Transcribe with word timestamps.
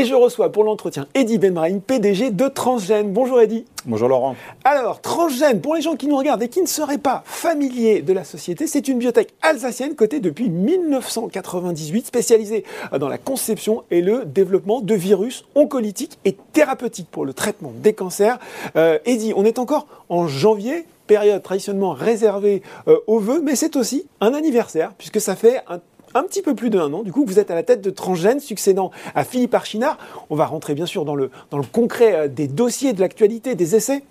Et 0.00 0.06
je 0.06 0.14
reçois 0.14 0.50
pour 0.50 0.64
l'entretien 0.64 1.06
Eddy 1.12 1.36
Benbrahim, 1.36 1.82
PDG 1.82 2.30
de 2.30 2.48
Transgène. 2.48 3.12
Bonjour 3.12 3.38
Eddy. 3.38 3.66
Bonjour 3.84 4.08
Laurent. 4.08 4.34
Alors, 4.64 5.02
Transgène, 5.02 5.60
pour 5.60 5.74
les 5.74 5.82
gens 5.82 5.94
qui 5.94 6.06
nous 6.06 6.16
regardent 6.16 6.42
et 6.42 6.48
qui 6.48 6.62
ne 6.62 6.66
seraient 6.66 6.96
pas 6.96 7.22
familiers 7.26 8.00
de 8.00 8.14
la 8.14 8.24
société, 8.24 8.66
c'est 8.66 8.88
une 8.88 8.98
biotech 8.98 9.34
alsacienne 9.42 9.94
cotée 9.94 10.20
depuis 10.20 10.48
1998, 10.48 12.06
spécialisée 12.06 12.64
dans 12.98 13.10
la 13.10 13.18
conception 13.18 13.84
et 13.90 14.00
le 14.00 14.24
développement 14.24 14.80
de 14.80 14.94
virus 14.94 15.44
oncolytiques 15.54 16.18
et 16.24 16.34
thérapeutiques 16.54 17.10
pour 17.10 17.26
le 17.26 17.34
traitement 17.34 17.74
des 17.76 17.92
cancers. 17.92 18.38
Euh, 18.76 18.98
Eddy, 19.04 19.34
on 19.36 19.44
est 19.44 19.58
encore 19.58 19.86
en 20.08 20.26
janvier 20.26 20.86
période 21.08 21.42
traditionnellement 21.42 21.92
réservée 21.92 22.62
euh, 22.88 22.96
aux 23.06 23.18
vœux, 23.18 23.42
mais 23.44 23.54
c'est 23.54 23.76
aussi 23.76 24.06
un 24.22 24.32
anniversaire, 24.32 24.94
puisque 24.96 25.20
ça 25.20 25.36
fait 25.36 25.60
un 25.68 25.80
un 26.14 26.22
petit 26.22 26.42
peu 26.42 26.54
plus 26.54 26.70
d'un 26.70 26.92
an. 26.92 27.02
Du 27.02 27.12
coup, 27.12 27.24
vous 27.24 27.38
êtes 27.38 27.50
à 27.50 27.54
la 27.54 27.62
tête 27.62 27.80
de 27.80 27.90
Transgène, 27.90 28.40
succédant 28.40 28.90
à 29.14 29.24
Philippe 29.24 29.54
Archinard. 29.54 29.98
On 30.28 30.36
va 30.36 30.46
rentrer 30.46 30.74
bien 30.74 30.86
sûr 30.86 31.04
dans 31.04 31.14
le, 31.14 31.30
dans 31.50 31.58
le 31.58 31.64
concret 31.64 32.14
euh, 32.14 32.28
des 32.28 32.48
dossiers, 32.48 32.92
de 32.92 33.00
l'actualité, 33.00 33.54
des 33.54 33.76
essais. 33.76 34.02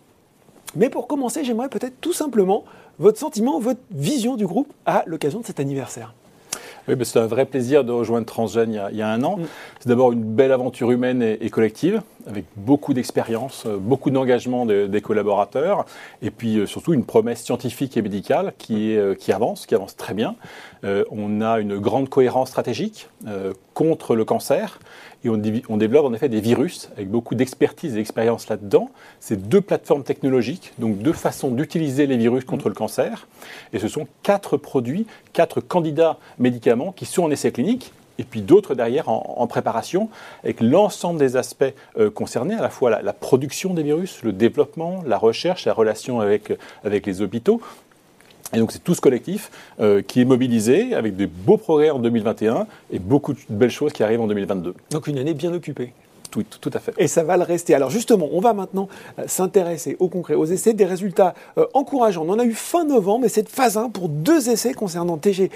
Mais 0.75 0.89
pour 0.89 1.07
commencer, 1.07 1.43
j'aimerais 1.43 1.69
peut-être 1.69 1.99
tout 1.99 2.13
simplement 2.13 2.63
votre 2.99 3.17
sentiment, 3.17 3.59
votre 3.59 3.79
vision 3.91 4.35
du 4.35 4.45
groupe 4.45 4.71
à 4.85 5.03
l'occasion 5.07 5.39
de 5.39 5.45
cet 5.45 5.59
anniversaire. 5.59 6.13
Oui, 6.87 6.95
c'est 7.03 7.19
un 7.19 7.27
vrai 7.27 7.45
plaisir 7.45 7.83
de 7.83 7.91
rejoindre 7.91 8.25
Transgène 8.25 8.71
il 8.91 8.97
y 8.97 9.01
a, 9.01 9.09
un 9.09 9.23
an. 9.23 9.37
Mm. 9.37 9.43
C'est 9.79 9.89
d'abord 9.89 10.11
une 10.11 10.23
belle 10.23 10.51
aventure 10.51 10.91
humaine 10.91 11.21
et, 11.21 11.49
collective, 11.49 12.01
avec 12.27 12.45
beaucoup 12.55 12.93
d'expérience, 12.93 13.63
euh, 13.65 13.77
beaucoup 13.77 14.09
d'engagement 14.09 14.65
des 14.65 15.01
collaborateurs, 15.01 15.85
et 16.21 16.31
puis 16.31 16.57
euh, 16.57 16.65
surtout 16.65 16.93
une 16.93 17.05
promesse 17.05 17.43
scientifique 17.43 17.97
et 17.97 18.01
médicale 18.01 18.53
qui, 18.57 18.97
qui 19.19 19.31
avance, 19.31 19.65
qui 19.65 19.75
avance 19.75 19.95
très 19.95 20.13
bien. 20.13 20.35
Euh, 20.85 21.03
on 21.11 21.41
a 21.41 21.59
une 21.59 21.77
grande 21.77 22.07
cohérence 22.07 22.49
stratégique 22.49 23.09
euh, 23.27 23.53
contre 23.73 24.15
le 24.15 24.23
cancer 24.23 24.79
et 25.25 25.29
on, 25.29 25.37
développe 25.37 26.05
en 26.05 26.13
effet 26.13 26.29
des 26.29 26.39
virus 26.39 26.89
avec 26.95 27.09
beaucoup 27.09 27.35
d'expertise 27.35 27.93
et 27.93 27.95
d'expérience 27.97 28.47
là-dedans. 28.47 28.89
C'est 29.19 29.49
deux 29.49 29.59
plateformes 29.59 30.03
technologiques, 30.03 30.71
donc 30.79 30.99
deux 30.99 31.11
façons 31.11 31.51
d'utiliser 31.51 32.07
les 32.07 32.15
virus 32.15 32.45
contre 32.45 32.69
le 32.69 32.75
cancer. 32.75 33.27
Et 33.73 33.79
ce 33.79 33.89
sont 33.89 34.07
quatre 34.23 34.55
produits, 34.55 35.05
quatre 35.33 35.59
candidats 35.59 36.17
médicaments 36.37 36.93
qui 36.93 37.05
sont 37.05 37.23
en 37.23 37.31
essai 37.31 37.51
clinique 37.51 37.91
et 38.19 38.23
puis 38.23 38.41
d'autres 38.41 38.75
derrière 38.75 39.09
en, 39.09 39.47
préparation, 39.47 40.09
avec 40.43 40.61
l'ensemble 40.61 41.19
des 41.19 41.37
aspects 41.37 41.73
euh, 41.97 42.11
concernés, 42.11 42.53
à 42.53 42.61
la 42.61 42.69
fois 42.69 43.01
la, 43.01 43.13
production 43.13 43.73
des 43.73 43.81
virus, 43.81 44.21
le 44.23 44.33
développement, 44.33 45.01
la 45.07 45.17
recherche, 45.17 45.65
la 45.65 45.73
relation 45.73 46.19
avec, 46.19 46.53
avec 46.83 47.07
les 47.07 47.21
hôpitaux, 47.21 47.61
et 48.53 48.57
donc 48.57 48.71
c'est 48.71 48.83
tout 48.83 48.95
ce 48.95 49.01
collectif 49.01 49.51
euh, 49.79 50.01
qui 50.01 50.21
est 50.21 50.25
mobilisé 50.25 50.93
avec 50.95 51.15
des 51.15 51.27
beaux 51.27 51.57
progrès 51.57 51.91
en 51.91 51.99
2021 51.99 52.67
et 52.91 52.99
beaucoup 52.99 53.33
de 53.33 53.39
belles 53.49 53.69
choses 53.69 53.93
qui 53.93 54.03
arrivent 54.03 54.21
en 54.21 54.27
2022. 54.27 54.73
Donc 54.91 55.07
une 55.07 55.17
année 55.17 55.33
bien 55.33 55.53
occupée. 55.53 55.93
Tout, 56.31 56.43
tout, 56.43 56.71
à 56.73 56.79
fait. 56.79 56.93
Et 56.97 57.07
ça 57.07 57.23
va 57.23 57.37
le 57.37 57.43
rester. 57.43 57.73
Alors 57.73 57.89
justement, 57.89 58.29
on 58.31 58.39
va 58.39 58.53
maintenant 58.53 58.87
euh, 59.17 59.23
s'intéresser 59.27 59.97
au 59.99 60.07
concret, 60.09 60.35
aux 60.35 60.45
essais, 60.45 60.73
des 60.73 60.85
résultats 60.85 61.33
euh, 61.57 61.65
encourageants. 61.73 62.23
On 62.27 62.29
en 62.31 62.39
a 62.39 62.45
eu 62.45 62.53
fin 62.53 62.85
novembre, 62.85 63.21
mais 63.23 63.29
c'est 63.29 63.49
phase 63.49 63.77
1 63.77 63.89
pour 63.89 64.09
deux 64.09 64.49
essais 64.49 64.73
concernant 64.73 65.17
TG 65.17 65.49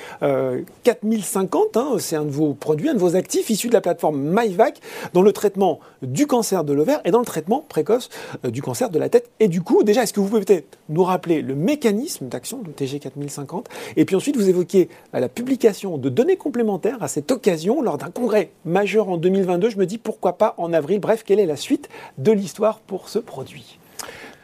4050. 0.84 1.78
Hein. 1.78 1.96
c'est 2.00 2.16
un 2.16 2.26
de 2.26 2.32
vos 2.32 2.54
produits, 2.54 2.90
un 2.90 2.94
de 2.94 3.00
vos 3.00 3.16
actifs 3.16 3.50
issus 3.50 3.68
de 3.68 3.74
la 3.74 3.82
plateforme 3.82 4.20
MyVac 4.20 4.80
dans 5.14 5.22
le 5.22 5.32
traitement 5.32 5.80
du 6.02 6.28
cancer 6.28 6.64
de 6.64 6.74
l'ovaire 6.74 7.02
et 7.06 7.12
dans 7.12 7.20
le 7.20 7.26
traitement 7.26 7.64
précoce 7.68 8.10
euh, 8.46 8.52
du 8.52 8.62
cancer 8.62 8.90
de 8.90 9.00
la 9.00 9.10
tête 9.10 9.30
et 9.40 9.48
du 9.48 9.62
cou. 9.62 9.84
Déjà, 9.84 10.04
est-ce 10.04 10.14
que 10.14 10.20
vous 10.20 10.28
pouvez 10.28 10.44
peut-être 10.44 10.78
nous 10.90 11.04
rappeler 11.04 11.42
le 11.42 11.56
mécanisme 11.56 12.28
d'action 12.28 12.60
de 12.60 12.72
TG 12.72 13.00
4050 13.00 13.68
Et 13.98 14.06
puis 14.06 14.16
ensuite, 14.16 14.36
vous 14.36 14.50
évoquez 14.50 14.90
la 15.14 15.30
publication 15.30 15.98
de 15.98 16.10
données 16.10 16.38
complémentaires 16.38 17.02
à 17.02 17.08
cette 17.08 17.32
occasion 17.32 17.82
lors 17.82 17.98
d'un 17.98 18.10
congrès 18.10 18.52
majeur 18.66 19.10
en 19.10 19.18
2022. 19.18 19.70
Je 19.70 19.78
me 19.78 19.86
dis 19.86 19.98
pourquoi 19.98 20.38
pas 20.38 20.56
en 20.58 20.63
avril. 20.72 21.00
Bref, 21.00 21.24
quelle 21.26 21.40
est 21.40 21.46
la 21.46 21.58
suite 21.58 21.90
de 22.18 22.32
l'histoire 22.32 22.80
pour 22.80 23.10
ce 23.10 23.20
produit? 23.20 23.80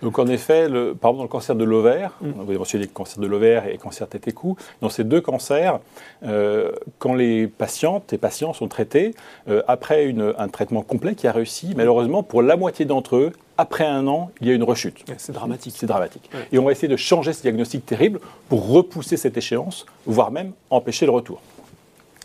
Donc 0.01 0.17
en 0.19 0.27
effet, 0.27 0.69
le, 0.69 0.95
par 0.95 1.11
exemple 1.11 1.17
dans 1.17 1.23
le 1.23 1.29
cancer 1.29 1.55
de 1.55 1.63
l'ovaire, 1.63 2.17
mm. 2.21 2.31
vous 2.31 2.49
avez 2.49 2.57
mentionné 2.57 2.85
le 2.85 2.91
cancer 2.91 3.19
de 3.19 3.27
l'ovaire 3.27 3.67
et 3.67 3.73
le 3.73 3.77
cancer 3.77 4.07
tête 4.07 4.27
et 4.27 4.31
cou, 4.31 4.55
dans 4.81 4.89
ces 4.89 5.03
deux 5.03 5.21
cancers, 5.21 5.79
euh, 6.23 6.71
quand 6.99 7.13
les 7.13 7.47
patientes 7.47 8.13
et 8.13 8.17
patients 8.17 8.53
sont 8.53 8.67
traités, 8.67 9.13
euh, 9.49 9.61
après 9.67 10.13
un 10.37 10.47
traitement 10.47 10.81
complet 10.81 11.15
qui 11.15 11.27
a 11.27 11.31
réussi, 11.31 11.73
malheureusement 11.75 12.23
pour 12.23 12.41
la 12.41 12.55
moitié 12.55 12.85
d'entre 12.85 13.17
eux, 13.17 13.31
après 13.57 13.85
un 13.85 14.07
an, 14.07 14.31
il 14.39 14.47
y 14.47 14.51
a 14.51 14.53
une 14.53 14.63
rechute. 14.63 15.03
C'est 15.17 15.33
dramatique. 15.33 15.73
C'est 15.75 15.85
dramatique. 15.85 16.29
Et 16.53 16.59
on 16.59 16.63
va 16.63 16.71
essayer 16.71 16.87
de 16.87 16.95
changer 16.95 17.33
ce 17.33 17.41
diagnostic 17.41 17.85
terrible 17.85 18.21
pour 18.47 18.69
repousser 18.69 19.17
cette 19.17 19.35
échéance, 19.35 19.85
voire 20.05 20.31
même 20.31 20.53
empêcher 20.69 21.05
le 21.05 21.11
retour. 21.11 21.41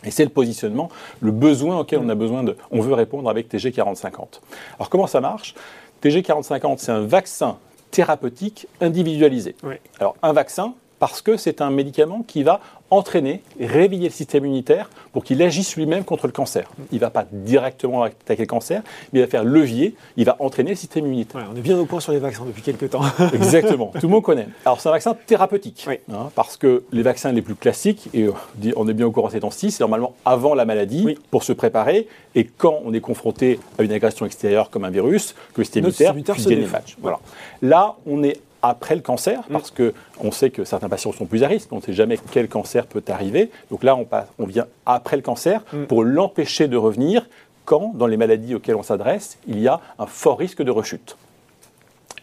Et 0.05 0.11
c'est 0.11 0.23
le 0.23 0.29
positionnement, 0.29 0.89
le 1.19 1.31
besoin 1.31 1.79
auquel 1.79 1.99
on 1.99 2.09
a 2.09 2.15
besoin 2.15 2.43
de, 2.43 2.55
on 2.71 2.81
veut 2.81 2.93
répondre 2.93 3.29
avec 3.29 3.49
TG 3.49 3.71
4050. 3.71 4.41
Alors 4.77 4.89
comment 4.89 5.07
ça 5.07 5.21
marche? 5.21 5.55
TG 6.01 6.23
4050, 6.23 6.79
c'est 6.79 6.91
un 6.91 7.01
vaccin 7.01 7.57
thérapeutique 7.91 8.67
individualisé. 8.81 9.55
Alors 9.99 10.15
un 10.21 10.33
vaccin, 10.33 10.73
parce 10.99 11.21
que 11.21 11.37
c'est 11.37 11.61
un 11.61 11.69
médicament 11.69 12.23
qui 12.27 12.43
va 12.43 12.61
entraîner, 12.91 13.41
réveiller 13.59 14.09
le 14.09 14.13
système 14.13 14.45
immunitaire 14.45 14.89
pour 15.11 15.23
qu'il 15.23 15.41
agisse 15.41 15.75
lui-même 15.75 16.03
contre 16.03 16.27
le 16.27 16.31
cancer. 16.31 16.69
Il 16.91 16.95
ne 16.95 16.99
va 17.01 17.09
pas 17.09 17.25
directement 17.31 18.03
attaquer 18.03 18.43
le 18.43 18.47
cancer, 18.47 18.83
mais 19.11 19.19
il 19.19 19.23
va 19.23 19.27
faire 19.27 19.43
levier, 19.43 19.95
il 20.17 20.25
va 20.25 20.35
entraîner 20.39 20.71
le 20.71 20.75
système 20.75 21.05
immunitaire. 21.05 21.49
on 21.51 21.57
est 21.57 21.61
bien 21.61 21.77
au 21.77 21.85
point 21.85 21.99
sur 21.99 22.11
les 22.11 22.19
vaccins 22.19 22.45
depuis 22.45 22.61
quelques 22.61 22.91
temps. 22.91 23.01
Exactement, 23.33 23.91
tout 23.99 24.07
le 24.07 24.11
monde 24.11 24.23
connaît. 24.23 24.47
Alors 24.65 24.79
c'est 24.79 24.89
un 24.89 24.91
vaccin 24.91 25.15
thérapeutique, 25.25 25.87
hein, 26.11 26.29
parce 26.35 26.57
que 26.57 26.83
les 26.91 27.01
vaccins 27.01 27.31
les 27.31 27.41
plus 27.41 27.55
classiques, 27.55 28.09
et 28.13 28.23
euh, 28.23 28.71
on 28.75 28.87
est 28.87 28.93
bien 28.93 29.07
au 29.07 29.11
courant 29.11 29.29
ces 29.29 29.39
temps-ci, 29.39 29.71
c'est 29.71 29.81
normalement 29.81 30.13
avant 30.23 30.53
la 30.53 30.65
maladie, 30.65 31.17
pour 31.31 31.43
se 31.43 31.53
préparer, 31.53 32.07
et 32.35 32.45
quand 32.45 32.81
on 32.85 32.93
est 32.93 33.01
confronté 33.01 33.59
à 33.79 33.83
une 33.83 33.91
agression 33.91 34.25
extérieure 34.25 34.69
comme 34.69 34.85
un 34.85 34.89
virus, 34.91 35.33
que 35.53 35.61
le 35.61 35.63
système 35.65 35.85
immunitaire 35.85 36.35
puisse 36.35 36.47
gagner 36.47 36.67
Voilà. 37.01 37.19
Là, 37.61 37.95
on 38.05 38.23
est 38.23 38.39
après 38.69 38.95
le 38.95 39.01
cancer, 39.01 39.41
mm. 39.49 39.53
parce 39.53 39.71
qu'on 39.71 40.31
sait 40.31 40.49
que 40.49 40.63
certains 40.63 40.89
patients 40.89 41.11
sont 41.11 41.25
plus 41.25 41.43
à 41.43 41.47
risque, 41.47 41.71
on 41.71 41.77
ne 41.77 41.81
sait 41.81 41.93
jamais 41.93 42.17
quel 42.31 42.47
cancer 42.47 42.87
peut 42.87 43.03
arriver. 43.07 43.51
Donc 43.69 43.83
là, 43.83 43.95
on, 43.95 44.05
passe, 44.05 44.27
on 44.39 44.45
vient 44.45 44.67
après 44.85 45.15
le 45.15 45.21
cancer 45.21 45.61
mm. 45.71 45.85
pour 45.85 46.03
l'empêcher 46.03 46.67
de 46.67 46.77
revenir 46.77 47.27
quand, 47.65 47.93
dans 47.95 48.07
les 48.07 48.17
maladies 48.17 48.55
auxquelles 48.55 48.75
on 48.75 48.83
s'adresse, 48.83 49.37
il 49.47 49.59
y 49.59 49.67
a 49.67 49.79
un 49.97 50.05
fort 50.05 50.37
risque 50.37 50.61
de 50.61 50.71
rechute. 50.71 51.17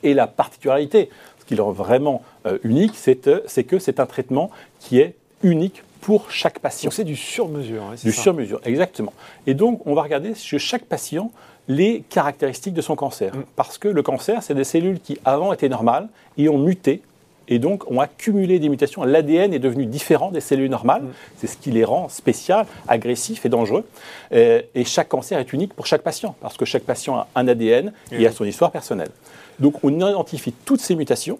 Et 0.03 0.15
la 0.15 0.27
particularité, 0.27 1.11
ce 1.41 1.45
qui 1.45 1.55
le 1.55 1.63
rend 1.63 1.73
vraiment 1.73 2.23
euh, 2.47 2.59
unique, 2.63 2.95
euh, 3.27 3.41
c'est 3.47 3.65
que 3.65 3.79
c'est 3.79 4.01
un 4.01 4.07
traitement 4.07 4.51
qui 4.81 4.99
est 4.99 5.17
unique 5.43 5.83
pour 6.01 6.31
chaque 6.31 6.59
patient. 6.59 6.89
Donc 6.89 6.95
c'est 6.95 7.05
du 7.05 7.17
sur-mesure. 7.17 7.83
Hein, 7.83 7.95
du 8.03 8.13
sur-mesure, 8.13 8.61
exactement. 8.65 9.13
Et 9.47 9.55
donc 9.55 9.87
on 9.87 9.95
va 9.95 10.03
regarder 10.03 10.35
chez 10.35 10.59
chaque 10.59 10.85
patient 10.85 11.31
les 11.69 12.05
caractéristiques 12.09 12.75
de 12.75 12.83
son 12.83 12.97
cancer. 12.97 13.35
Mm. 13.35 13.45
Parce 13.57 13.79
que 13.79 13.89
le 13.89 14.03
cancer, 14.03 14.43
c'est 14.43 14.55
des 14.55 14.65
cellules 14.65 15.01
qui 15.01 15.19
avant 15.25 15.53
étaient 15.53 15.69
normales 15.69 16.09
et 16.37 16.49
ont 16.49 16.59
muté 16.59 17.03
et 17.49 17.59
donc 17.59 17.91
ont 17.91 18.01
accumulé 18.01 18.59
des 18.59 18.69
mutations. 18.69 19.03
L'ADN 19.05 19.53
est 19.53 19.59
devenu 19.59 19.87
différent 19.87 20.31
des 20.31 20.41
cellules 20.41 20.71
normales. 20.71 21.03
Mm. 21.03 21.13
C'est 21.39 21.47
ce 21.47 21.57
qui 21.57 21.71
les 21.71 21.85
rend 21.85 22.09
spéciales, 22.09 22.67
agressifs 22.89 23.45
et 23.45 23.49
dangereux. 23.49 23.85
Et, 24.33 24.85
chaque 24.85 25.09
cancer 25.09 25.39
est 25.39 25.53
unique 25.53 25.75
pour 25.75 25.87
chaque 25.87 26.03
patient, 26.03 26.35
parce 26.41 26.57
que 26.57 26.65
chaque 26.65 26.85
patient 26.85 27.17
a 27.17 27.29
un 27.35 27.49
ADN 27.49 27.93
et 28.11 28.27
a 28.27 28.33
son 28.33 28.45
histoire 28.45 28.71
personnelle. 28.71 29.11
Donc 29.59 29.85
on 29.85 29.91
identifie 29.91 30.53
toutes 30.53 30.81
ces 30.81 30.97
mutations 30.97 31.39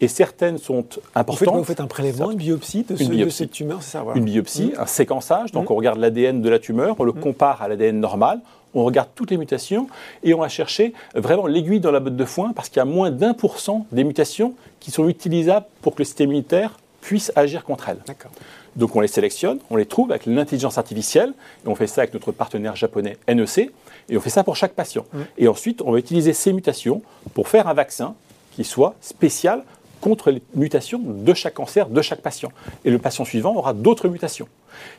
et 0.00 0.08
certaines 0.08 0.58
sont 0.58 0.84
importantes. 1.14 1.56
vous 1.56 1.64
faites 1.64 1.80
un 1.80 1.86
prélèvement, 1.86 2.30
une 2.30 2.38
biopsie 2.38 2.84
de, 2.84 3.28
cette 3.28 3.50
tumeur, 3.50 3.82
c'est 3.82 3.92
ça 3.92 4.04
Une 4.14 4.24
biopsie, 4.24 4.72
mm. 4.76 4.80
un 4.80 4.86
séquençage, 4.86 5.52
donc 5.52 5.70
on 5.70 5.74
regarde 5.74 5.98
l'ADN 5.98 6.40
de 6.40 6.48
la 6.48 6.58
tumeur, 6.58 6.96
on 6.98 7.04
le 7.04 7.12
compare 7.12 7.62
à 7.62 7.68
l'ADN 7.68 8.00
normal, 8.00 8.40
on 8.74 8.84
regarde 8.84 9.08
toutes 9.14 9.30
les 9.30 9.36
mutations 9.36 9.88
et 10.22 10.32
on 10.32 10.40
va 10.40 10.48
chercher 10.48 10.94
vraiment 11.14 11.46
l'aiguille 11.46 11.80
dans 11.80 11.90
la 11.90 12.00
botte 12.00 12.16
de 12.16 12.24
foin 12.24 12.52
parce 12.54 12.68
qu'il 12.68 12.78
y 12.78 12.80
a 12.80 12.84
moins 12.84 13.10
d'un 13.10 13.34
pour 13.34 13.58
cent 13.58 13.86
des 13.92 14.04
mutations 14.04 14.54
qui 14.78 14.90
sont 14.90 15.08
utilisables 15.08 15.66
pour 15.82 15.94
que 15.94 16.00
le 16.00 16.04
système 16.04 16.28
immunitaire 16.28 16.78
puisse 17.00 17.32
agir 17.34 17.64
contre 17.64 17.88
elles. 17.88 17.98
Donc 18.76 18.94
on 18.94 19.00
les 19.00 19.08
sélectionne, 19.08 19.58
on 19.70 19.76
les 19.76 19.86
trouve 19.86 20.10
avec 20.10 20.26
l'intelligence 20.26 20.78
artificielle, 20.78 21.32
et 21.64 21.68
on 21.68 21.74
fait 21.74 21.86
ça 21.86 22.02
avec 22.02 22.14
notre 22.14 22.30
partenaire 22.30 22.76
japonais 22.76 23.16
NEC, 23.26 23.72
et 24.08 24.16
on 24.16 24.20
fait 24.20 24.30
ça 24.30 24.44
pour 24.44 24.54
chaque 24.54 24.74
patient. 24.74 25.04
Et 25.38 25.48
ensuite, 25.48 25.82
on 25.82 25.92
va 25.92 25.98
utiliser 25.98 26.32
ces 26.32 26.52
mutations 26.52 27.02
pour 27.34 27.48
faire 27.48 27.66
un 27.66 27.74
vaccin 27.74 28.14
qui 28.52 28.64
soit 28.64 28.94
spécial 29.00 29.64
contre 30.00 30.30
les 30.30 30.42
mutations 30.54 31.00
de 31.02 31.34
chaque 31.34 31.54
cancer, 31.54 31.88
de 31.88 32.02
chaque 32.02 32.20
patient. 32.20 32.50
Et 32.84 32.90
le 32.90 32.98
patient 32.98 33.24
suivant 33.24 33.54
aura 33.54 33.72
d'autres 33.74 34.08
mutations. 34.08 34.48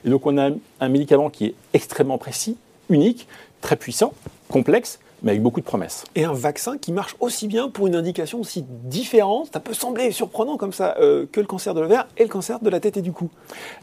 Et 0.06 0.10
donc 0.10 0.26
on 0.26 0.38
a 0.38 0.50
un 0.80 0.90
médicament 0.90 1.30
qui 1.30 1.46
est 1.46 1.56
extrêmement 1.74 2.18
précis, 2.18 2.58
unique, 2.90 3.28
très 3.62 3.76
puissant, 3.76 4.14
complexe, 4.50 5.00
mais 5.24 5.32
avec 5.32 5.44
beaucoup 5.44 5.60
de 5.60 5.66
promesses. 5.66 6.04
Et 6.16 6.24
un 6.24 6.34
vaccin 6.34 6.78
qui 6.78 6.92
marche 6.92 7.16
aussi 7.20 7.48
bien 7.48 7.70
pour 7.70 7.88
une 7.88 7.96
indication 7.96 8.40
aussi 8.40 8.66
différente, 8.68 9.50
ça 9.54 9.60
peut 9.60 9.74
sembler 9.74 10.12
surprenant 10.12 10.58
comme 10.58 10.74
ça, 10.74 10.96
euh, 11.00 11.26
que 11.32 11.40
le 11.40 11.46
cancer 11.46 11.74
de 11.74 11.82
l'ovaire 11.82 12.08
et 12.18 12.24
le 12.24 12.30
cancer 12.30 12.60
de 12.60 12.70
la 12.70 12.80
tête 12.80 12.98
et 12.98 13.02
du 13.02 13.12
cou. 13.12 13.30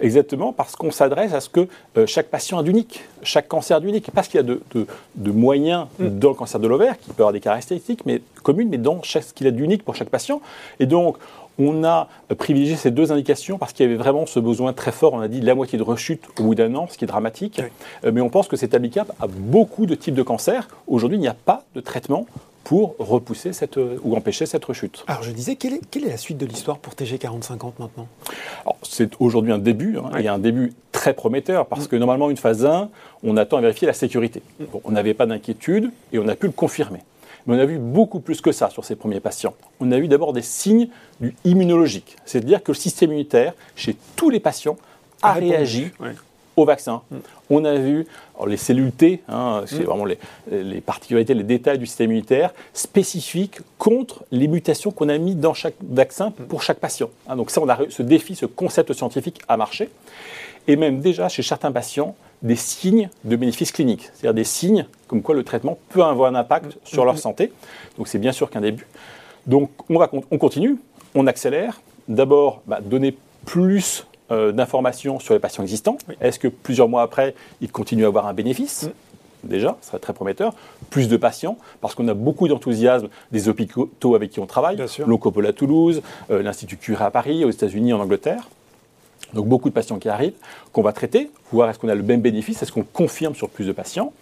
Exactement, 0.01 0.53
parce 0.53 0.77
qu'on 0.77 0.91
s'adresse 0.91 1.33
à 1.33 1.41
ce 1.41 1.49
que 1.49 1.69
euh, 1.97 2.07
chaque 2.07 2.29
patient 2.29 2.59
a 2.59 2.63
d'unique, 2.63 3.05
chaque 3.23 3.49
cancer 3.49 3.81
d'unique, 3.81 4.11
parce 4.11 4.29
qu'il 4.29 4.39
y 4.39 4.43
a 4.43 4.47
de, 4.47 5.31
moyens 5.31 5.87
mm. 5.99 6.09
dans 6.19 6.31
le 6.31 6.35
cancer 6.35 6.61
de 6.61 6.67
l'ovaire 6.67 6.99
qui 6.99 7.09
peut 7.09 7.23
avoir 7.23 7.33
des 7.33 7.41
caractéristiques 7.41 8.05
mais, 8.07 8.23
communes, 8.43 8.69
mais 8.69 8.79
dans 8.79 9.01
ce 9.03 9.33
qu'il 9.33 9.47
a 9.47 9.51
d'unique 9.51 9.85
pour 9.85 9.95
chaque 9.95 10.11
patient. 10.11 10.41
Et 10.81 10.87
donc, 10.87 11.19
On 11.59 11.85
a 11.85 12.09
privilégié 12.39 12.77
ces 12.77 12.91
deux 12.91 13.13
indications 13.13 13.59
parce 13.59 13.73
qu'il 13.73 13.85
y 13.85 13.89
avait 13.89 13.99
vraiment 13.99 14.27
ce 14.27 14.41
besoin 14.41 14.73
très 14.73 14.93
fort, 14.93 15.15
on 15.15 15.21
a 15.21 15.29
dit 15.29 15.41
la 15.41 15.55
moitié 15.55 15.79
de 15.79 15.83
rechute 15.83 16.23
au 16.39 16.45
bout 16.45 16.55
d'un 16.55 16.75
an, 16.75 16.87
ce 16.91 16.97
qui 16.97 17.05
est 17.05 17.09
dramatique, 17.09 17.61
mais 18.05 18.21
on 18.21 18.29
pense 18.29 18.49
que 18.49 18.57
c'est 18.57 18.75
applicable 18.75 19.13
à 19.21 19.27
beaucoup 19.27 19.87
de 19.87 19.95
types 19.95 20.15
de 20.15 20.23
cancers. 20.23 20.69
Aujourd'hui, 20.87 21.19
il 21.19 21.21
n'y 21.21 21.29
a 21.29 21.35
pas 21.35 21.65
de 21.75 21.81
traitement 21.81 22.27
pour 22.69 22.97
repousser 22.99 23.55
cette, 23.55 23.79
ou 23.79 24.15
empêcher 24.15 24.45
cette 24.45 24.63
rechute. 24.67 25.03
Alors 25.07 25.23
je 25.23 25.31
disais, 25.31 25.57
quelle 25.57 25.73
est, 25.73 25.81
quelle 25.91 26.05
est 26.05 26.11
la 26.11 26.19
suite 26.19 26.37
de 26.37 26.45
l'histoire 26.45 26.77
pour 26.77 26.93
TG4050 26.93 27.73
maintenant? 27.79 28.07
C'est 28.83 29.13
aujourd'hui 29.21 29.53
un 29.53 29.59
début, 29.59 29.97
hein, 29.97 30.19
et 30.19 30.29
un 30.29 30.39
début 30.39 30.75
très 30.93 31.15
prometteur, 31.15 31.65
parce 31.65 31.87
mm. 31.87 31.89
que 31.89 31.97
normalement, 31.97 32.29
une 32.29 32.37
phase 32.37 32.67
1, 32.67 32.91
on 33.23 33.39
attend 33.39 33.57
à 33.57 33.63
vérifier 33.63 33.87
la 33.87 33.95
sécurité. 33.95 34.43
On 34.85 34.91
n'avait 34.91 35.15
pas 35.15 35.25
d'inquiétude, 35.25 35.91
et 36.13 36.19
on 36.19 36.29
a 36.29 36.35
pu 36.35 36.45
le 36.45 36.53
confirmer. 36.53 37.01
Mais 37.49 37.57
on 37.57 37.59
a 37.59 37.65
vu 37.65 37.79
beaucoup 37.79 38.21
plus 38.21 38.43
que 38.43 38.53
ça 38.53 38.69
sur 38.69 38.85
ces 38.85 38.95
premiers 38.95 39.21
patients. 39.21 39.55
On 39.81 39.91
a 39.91 39.97
eu 39.97 40.07
d'abord 40.07 40.35
des 40.35 40.43
signes 40.43 40.89
du 41.19 41.35
immunologique, 41.45 42.17
c'est-à-dire 42.27 42.63
que 42.63 42.73
le 42.73 42.77
système 42.77 43.11
immunitaire, 43.11 43.55
chez 43.75 43.97
tous 44.17 44.29
les 44.29 44.39
patients, 44.39 44.77
a, 45.23 45.33
réagi 45.33 45.91
au 46.57 46.67
vaccin. 46.67 47.03
Mm. 47.11 47.17
On 47.51 47.65
a 47.65 47.75
vu 47.75 48.07
les 48.47 48.59
cellules 48.59 48.93
T, 48.93 49.23
hein, 49.29 49.63
c'est 49.67 49.81
mm. 49.81 49.85
vraiment 49.85 50.05
les, 50.05 50.81
particularités, 50.83 51.33
les 51.33 51.43
détails 51.43 51.79
du 51.79 51.87
système 51.87 52.11
immunitaire 52.11 52.53
spécifiques 52.75 53.61
contre 53.79 54.25
les 54.31 54.47
mutations 54.47 54.91
qu'on 54.91 55.09
a 55.09 55.17
mis 55.17 55.35
dans 55.35 55.55
chaque 55.55 55.75
vaccin 55.83 56.29
mm. 56.29 56.45
pour 56.45 56.63
chaque 56.63 56.79
patient. 56.79 57.09
Hein, 57.29 57.37
donc 57.37 57.51
ça, 57.51 57.63
on 57.63 57.69
a 57.69 57.79
ce 57.89 58.03
défi, 58.03 58.37
ce 58.37 58.47
concept 58.47 58.93
scientifique 58.93 59.41
a 59.49 59.57
marché. 59.57 59.89
Et 60.67 60.77
même 60.77 61.01
déjà 61.01 61.31
chez 61.31 61.43
certains 61.43 61.73
patients, 61.73 62.15
des 62.43 62.57
signes 62.57 63.09
de 63.25 63.37
bénéfices 63.37 63.73
cliniques, 63.73 64.11
c'est-à-dire 64.13 64.35
des 64.35 64.45
signes 64.45 64.87
comme 65.07 65.23
quoi 65.23 65.35
le 65.35 65.43
traitement 65.43 65.79
peut 65.89 66.03
avoir 66.03 66.33
un 66.33 66.35
impact 66.35 66.79
sur 66.85 67.05
leur 67.05 67.19
santé. 67.19 67.53
Donc 67.97 68.09
c'est 68.09 68.19
bien 68.19 68.33
sûr 68.33 68.51
qu'un 68.51 68.61
début. 68.61 68.87
Donc 69.47 69.71
on, 69.89 69.99
va, 69.99 70.11
on 70.31 70.39
continue, 70.39 70.77
on 71.15 71.27
accélère. 71.27 71.81
D'abord, 72.09 72.63
bah, 72.67 72.81
donner 72.81 73.17
plus 73.45 74.07
euh, 74.31 74.53
d'informations 74.53 75.21
sur 75.21 75.35
les 75.35 75.41
patients 75.41 75.63
existants. 75.63 75.97
Est-ce 76.21 76.39
que 76.39 76.49
plusieurs 76.49 76.89
mois 76.89 77.03
après, 77.03 77.35
ils 77.61 77.73
continuent 77.73 78.05
à 78.05 78.09
avoir 78.09 78.27
un 78.27 78.35
bénéfice? 78.35 78.85
Mm. 78.85 79.49
Déjà, 79.49 79.77
ce 79.81 79.89
serait 79.89 79.99
très 79.99 80.13
prometteur. 80.13 80.55
Plus 80.91 81.09
de 81.09 81.17
patients, 81.17 81.57
parce 81.81 81.95
qu'on 81.95 82.09
a 82.09 82.15
beaucoup 82.15 82.49
d'enthousiasme 82.49 83.09
des 83.33 83.49
hôpitaux 83.49 84.15
avec 84.15 84.31
qui 84.31 84.41
on 84.41 84.47
travaille. 84.47 84.77
L'Oncopole 85.07 85.47
à 85.47 85.53
Toulouse, 85.53 86.03
euh, 86.31 86.43
l'Institut 86.43 86.77
Curie 86.77 87.05
à 87.05 87.11
Paris, 87.11 87.45
aux 87.45 87.51
États-Unis, 87.51 87.93
en 87.93 88.01
Angleterre. 88.01 88.49
Donc 89.35 89.47
beaucoup 89.47 89.69
de 89.69 89.75
patients 89.75 89.99
qui 89.99 90.09
arrivent, 90.09 90.35
qu'on 90.73 90.83
va 90.83 90.93
traiter, 90.93 91.31
voir 91.53 91.69
est-ce 91.71 91.79
qu'on 91.79 91.89
a 91.89 91.95
le 91.95 92.03
même 92.03 92.21
bénéfice, 92.21 92.63
est-ce 92.63 92.73
qu'on 92.73 92.85
confirme 92.85 93.35
sur 93.35 93.49
plus 93.51 93.67
de 93.67 93.73
patients. 93.73 94.13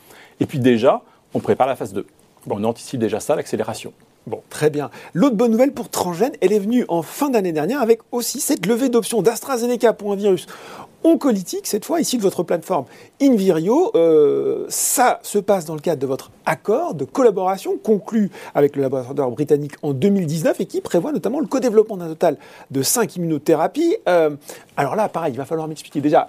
Et 0.40 0.46
puis 0.46 0.58
déjà, 0.58 1.02
on 1.34 1.40
prépare 1.40 1.66
la 1.66 1.76
phase 1.76 1.92
2. 1.92 2.06
On 2.48 2.62
anticipe 2.64 3.00
déjà 3.00 3.20
ça, 3.20 3.36
l'accélération. 3.36 3.92
Bon, 4.26 4.42
très 4.50 4.70
bien. 4.70 4.90
L'autre 5.14 5.36
bonne 5.36 5.52
nouvelle 5.52 5.72
pour 5.72 5.88
Transgène, 5.88 6.32
elle 6.40 6.52
est 6.52 6.58
venue 6.58 6.84
en 6.88 7.02
fin 7.02 7.30
d'année 7.30 7.52
dernière 7.52 7.80
avec 7.80 8.00
aussi 8.10 8.40
cette 8.40 8.66
levée 8.66 8.88
d'options 8.88 9.22
d'AstraZeneca 9.22 9.92
pour 9.92 10.12
un 10.12 10.16
virus 10.16 10.46
oncolytique, 11.04 11.68
cette 11.68 11.84
fois 11.84 12.00
ici 12.00 12.16
de 12.16 12.22
votre 12.22 12.42
plateforme 12.42 12.86
Invirio. 13.22 13.92
Euh, 13.94 14.66
ça 14.68 15.20
se 15.22 15.38
passe 15.38 15.64
dans 15.64 15.74
le 15.74 15.80
cadre 15.80 16.00
de 16.00 16.08
votre 16.08 16.32
accord 16.44 16.94
de 16.94 17.04
collaboration 17.04 17.76
conclu 17.80 18.32
avec 18.56 18.74
le 18.74 18.82
laboratoire 18.82 19.30
britannique 19.30 19.74
en 19.82 19.92
2019 19.92 20.60
et 20.60 20.66
qui 20.66 20.80
prévoit 20.80 21.12
notamment 21.12 21.38
le 21.38 21.46
co-développement 21.46 21.96
d'un 21.96 22.08
total 22.08 22.36
de 22.72 22.82
5 22.82 23.14
immunothérapies. 23.14 23.96
Euh, 24.08 24.30
alors 24.76 24.96
là, 24.96 25.08
pareil, 25.08 25.34
il 25.34 25.36
va 25.36 25.44
falloir 25.44 25.68
m'expliquer 25.68 26.00
déjà, 26.00 26.26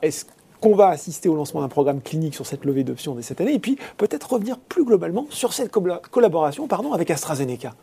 qu'on 0.62 0.76
va 0.76 0.88
assister 0.88 1.30
au 1.30 1.36
lancement 1.36 1.62
d'un 1.62 1.68
programme 1.68 2.02
clinique 2.02 2.36
sur 2.36 2.46
cette 2.46 2.66
levée 2.66 2.84
d'options 2.84 3.16
dès 3.16 3.22
cette 3.22 3.42
année, 3.42 3.54
et 3.54 3.60
puis 3.60 3.78
peut-être 3.98 4.34
revenir 4.34 4.58
plus 4.58 4.86
globalement 4.86 5.28
sur 5.30 5.54
cette 5.54 5.72
collaboration 5.72 6.68
pardon, 6.68 6.94
avec 6.94 7.12
AstraZeneca. 7.12 7.74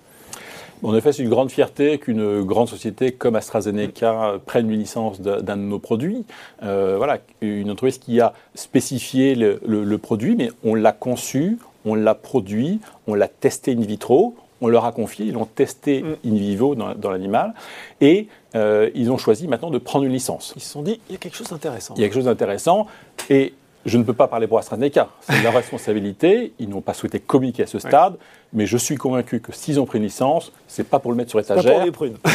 En 0.83 0.95
effet, 0.95 1.13
c'est 1.13 1.23
une 1.23 1.31
grande 1.31 1.51
fierté 1.51 1.99
qu'une 1.99 2.43
grande 2.43 2.69
société 2.69 3.13
comme 3.13 3.37
AstraZeneca 3.37 4.35
prenne 4.45 4.71
une 4.71 4.79
licence 4.79 5.21
d'un 5.21 5.57
de 5.57 5.63
nos 5.63 5.79
produits. 5.79 6.27
Euh, 6.63 6.97
voilà, 6.99 7.21
une 7.41 7.71
entreprise 7.71 7.97
qui 7.97 8.21
a 8.21 8.35
spécifié 8.55 9.35
le, 9.35 9.97
produit, 9.97 10.37
mais 10.37 10.51
on 10.63 10.75
l'a 10.75 10.93
conçu, 10.93 11.59
on 11.87 11.95
l'a 11.95 12.15
produit, 12.15 12.81
on 13.07 13.15
l'a 13.15 13.29
testé 13.29 13.73
in 13.73 13.81
vitro, 13.81 14.35
on 14.61 14.69
leur 14.69 14.85
a 14.85 14.93
confié, 14.93 15.27
ils 15.27 15.33
l'ont 15.33 15.45
testé 15.45 16.03
mm. 16.03 16.17
in 16.27 16.35
vivo 16.35 16.75
dans, 16.75 17.11
l'animal, 17.11 17.55
et 18.01 18.29
euh, 18.55 18.91
ils 18.95 19.11
ont 19.11 19.19
choisi 19.19 19.49
maintenant 19.49 19.71
de 19.71 19.79
prendre 19.79 20.05
une 20.05 20.13
licence. 20.13 20.53
Ils 20.57 20.63
se 20.63 20.71
sont 20.71 20.83
dit, 20.83 21.01
il 21.09 21.13
y 21.13 21.17
a 21.17 21.19
quelque 21.19 21.37
chose 21.37 21.49
d'intéressant. 21.49 21.95
Il 21.97 22.01
y 22.01 22.05
a 22.05 22.07
quelque 22.07 22.15
chose 22.15 22.25
d'intéressant, 22.25 22.87
et 23.31 23.55
je 23.85 23.99
ne 23.99 24.03
peux 24.03 24.13
pas 24.13 24.29
parler 24.29 24.47
pour 24.47 24.59
AstraZeneca, 24.59 25.09
c'est 25.21 25.43
leur 25.43 25.55
responsabilité, 25.55 26.53
ils 26.59 26.69
n'ont 26.69 26.81
pas 26.81 26.95
souhaité 26.95 27.21
communiquer 27.21 27.65
à 27.65 27.67
ce 27.67 27.79
stade, 27.79 28.17
mais 28.55 28.67
je 28.67 28.77
suis 28.77 28.95
convaincu 28.95 29.41
que 29.41 29.53
s'ils 29.53 29.81
ont 29.81 29.85
pris 29.85 29.99
une 29.99 30.05
licence, 30.05 30.53
c'est 30.69 30.89
pas 30.89 31.01
pour 31.01 31.11
le 31.11 31.17
mettre 31.17 31.31
sur 31.31 31.41
étagère. 31.41 31.85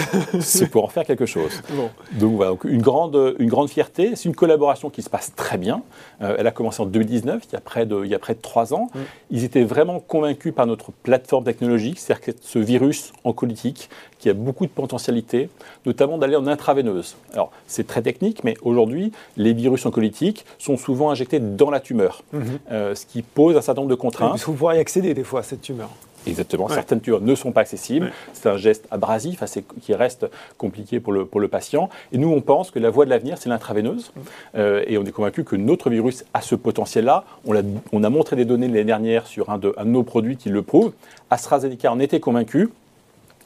c'est 0.41 0.69
pour 0.69 0.83
en 0.83 0.89
faire 0.89 1.05
quelque 1.05 1.25
chose. 1.25 1.61
Donc 2.11 2.35
voilà, 2.35 2.53
une 2.65 2.81
grande, 2.81 3.35
une 3.39 3.49
grande 3.49 3.69
fierté. 3.69 4.15
C'est 4.15 4.27
une 4.27 4.35
collaboration 4.35 4.89
qui 4.89 5.01
se 5.01 5.09
passe 5.09 5.33
très 5.35 5.57
bien. 5.57 5.81
Euh, 6.21 6.35
elle 6.37 6.47
a 6.47 6.51
commencé 6.51 6.81
en 6.81 6.85
2019, 6.85 7.43
il 7.47 7.53
y 7.53 7.55
a 7.55 7.61
près 7.61 7.85
de, 7.85 8.03
il 8.03 8.11
y 8.11 8.15
a 8.15 8.19
près 8.19 8.35
de 8.35 8.41
trois 8.41 8.73
ans. 8.73 8.89
Mm. 8.93 8.99
Ils 9.31 9.43
étaient 9.45 9.63
vraiment 9.63 10.01
convaincus 10.01 10.53
par 10.53 10.67
notre 10.67 10.91
plateforme 10.91 11.45
technologique, 11.45 11.99
c'est-à-dire 11.99 12.25
que 12.25 12.31
ce 12.41 12.59
virus 12.59 13.13
oncolytique 13.23 13.89
qui 14.19 14.29
a 14.29 14.33
beaucoup 14.33 14.65
de 14.65 14.71
potentialité, 14.71 15.49
notamment 15.85 16.17
d'aller 16.17 16.35
en 16.35 16.47
intraveineuse. 16.47 17.15
Alors 17.33 17.51
c'est 17.67 17.87
très 17.87 18.01
technique, 18.01 18.43
mais 18.43 18.55
aujourd'hui, 18.61 19.13
les 19.37 19.53
virus 19.53 19.85
oncolytiques 19.85 20.45
sont 20.57 20.75
souvent 20.75 21.11
injectés 21.11 21.38
dans 21.39 21.69
la 21.69 21.80
tumeur, 21.80 22.24
mm-hmm. 22.33 22.39
euh, 22.71 22.95
ce 22.95 23.06
qui 23.06 23.21
pose 23.21 23.57
un 23.57 23.62
certain 23.62 23.81
nombre 23.81 23.91
de 23.91 23.95
contraintes. 23.95 24.33
Il 24.36 24.39
faut 24.39 24.51
pouvoir 24.51 24.75
y 24.75 24.80
accéder 24.80 25.13
des 25.13 25.24
fois 25.24 25.41
à 25.41 25.44
cette 25.44 25.62
tumeur. 25.62 25.89
Exactement. 26.27 26.68
Certaines 26.68 27.00
tumeurs 27.00 27.21
ne 27.21 27.33
sont 27.33 27.51
pas 27.51 27.62
accessibles. 27.62 28.12
C'est 28.33 28.50
un 28.50 28.57
geste 28.57 28.88
abrasif 28.91 29.41
qui 29.81 29.94
reste 29.94 30.27
compliqué 30.57 31.00
pour 31.00 31.13
le, 31.13 31.25
pour 31.25 31.39
le 31.39 31.47
patient. 31.47 31.89
Et 32.12 32.18
nous, 32.18 32.30
on 32.30 32.41
pense 32.41 32.71
que 32.71 32.80
la 32.80 32.89
voie 32.89 33.06
de 33.06 33.09
l'avenir, 33.09 33.38
c'est 33.38 33.50
l'intraveineuse. 33.50 34.12
Euh, 34.56 34.83
et 34.86 34.97
on 34.97 35.06
est 35.06 35.12
convaincu 35.12 35.44
que 35.44 35.56
notre 35.56 35.89
virus 35.89 36.25
a 36.33 36.41
ce 36.41 36.56
potentiel-là. 36.56 37.24
On, 37.45 37.56
a, 37.56 37.62
on 37.94 38.03
a 38.03 38.09
montré 38.09 38.35
des 38.35 38.45
données 38.45 38.68
l'année 38.68 38.83
dernière 38.83 39.27
sur 39.27 39.50
un 39.50 39.57
de, 39.57 39.74
un 39.77 39.85
de 39.85 39.89
nos 39.92 40.03
produits 40.03 40.35
qui 40.35 40.50
le 40.50 40.62
prouve. 40.62 40.92
AstraZeneca 41.30 41.92
en 41.92 42.00
était 42.00 42.19
convaincu. 42.19 42.69